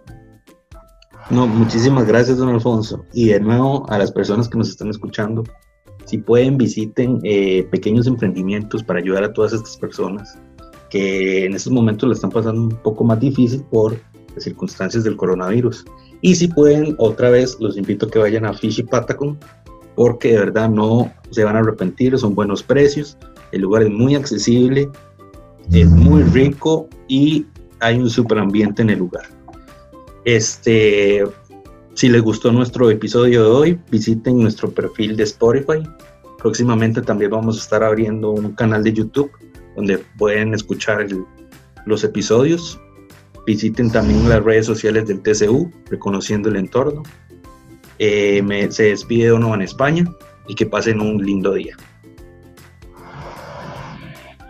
No, 1.30 1.46
muchísimas 1.46 2.06
gracias, 2.06 2.38
don 2.38 2.50
Alfonso. 2.50 3.04
Y 3.12 3.28
de 3.28 3.40
nuevo, 3.40 3.90
a 3.90 3.98
las 3.98 4.12
personas 4.12 4.48
que 4.48 4.58
nos 4.58 4.68
están 4.68 4.90
escuchando, 4.90 5.42
si 6.04 6.18
pueden, 6.18 6.58
visiten 6.58 7.20
eh, 7.24 7.66
pequeños 7.70 8.06
emprendimientos 8.06 8.82
para 8.82 8.98
ayudar 8.98 9.24
a 9.24 9.32
todas 9.32 9.54
estas 9.54 9.76
personas 9.76 10.38
que 10.90 11.46
en 11.46 11.54
estos 11.54 11.72
momentos 11.72 12.08
le 12.08 12.14
están 12.14 12.30
pasando 12.30 12.60
un 12.60 12.68
poco 12.68 13.04
más 13.04 13.18
difícil 13.18 13.64
por 13.64 13.98
circunstancias 14.38 15.02
del 15.04 15.16
coronavirus. 15.16 15.84
Y 16.20 16.34
si 16.34 16.48
pueden, 16.48 16.94
otra 16.98 17.30
vez 17.30 17.56
los 17.58 17.76
invito 17.76 18.06
a 18.06 18.10
que 18.10 18.18
vayan 18.18 18.44
a 18.44 18.52
Fishy 18.52 18.82
Patacon, 18.82 19.38
porque 19.96 20.32
de 20.32 20.38
verdad 20.38 20.68
no 20.68 21.12
se 21.30 21.44
van 21.44 21.56
a 21.56 21.60
arrepentir, 21.60 22.16
son 22.18 22.34
buenos 22.34 22.62
precios, 22.62 23.16
el 23.52 23.62
lugar 23.62 23.82
es 23.82 23.90
muy 23.90 24.14
accesible, 24.14 24.88
es 25.72 25.88
muy 25.88 26.22
rico 26.22 26.88
y 27.08 27.46
hay 27.84 27.98
un 27.98 28.10
super 28.10 28.38
ambiente 28.38 28.82
en 28.82 28.90
el 28.90 28.98
lugar. 28.98 29.26
Este, 30.24 31.22
si 31.94 32.08
les 32.08 32.22
gustó 32.22 32.50
nuestro 32.50 32.90
episodio 32.90 33.44
de 33.44 33.50
hoy, 33.50 33.80
visiten 33.90 34.38
nuestro 34.40 34.70
perfil 34.70 35.16
de 35.16 35.24
Spotify. 35.24 35.82
Próximamente 36.38 37.02
también 37.02 37.30
vamos 37.30 37.58
a 37.58 37.60
estar 37.60 37.82
abriendo 37.82 38.30
un 38.30 38.52
canal 38.52 38.82
de 38.82 38.92
YouTube 38.92 39.30
donde 39.76 39.98
pueden 40.18 40.54
escuchar 40.54 41.06
los 41.86 42.04
episodios 42.04 42.80
Visiten 43.46 43.90
también 43.90 44.28
las 44.28 44.42
redes 44.42 44.64
sociales 44.64 45.06
del 45.06 45.20
TCU, 45.20 45.70
reconociendo 45.90 46.48
el 46.48 46.56
entorno. 46.56 47.02
Eh, 47.98 48.42
me, 48.42 48.70
se 48.70 48.84
despide 48.84 49.28
en 49.28 49.62
España 49.62 50.04
y 50.48 50.54
que 50.54 50.66
pasen 50.66 51.00
un 51.00 51.24
lindo 51.24 51.52
día. 51.52 51.76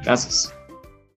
Gracias. 0.04 0.53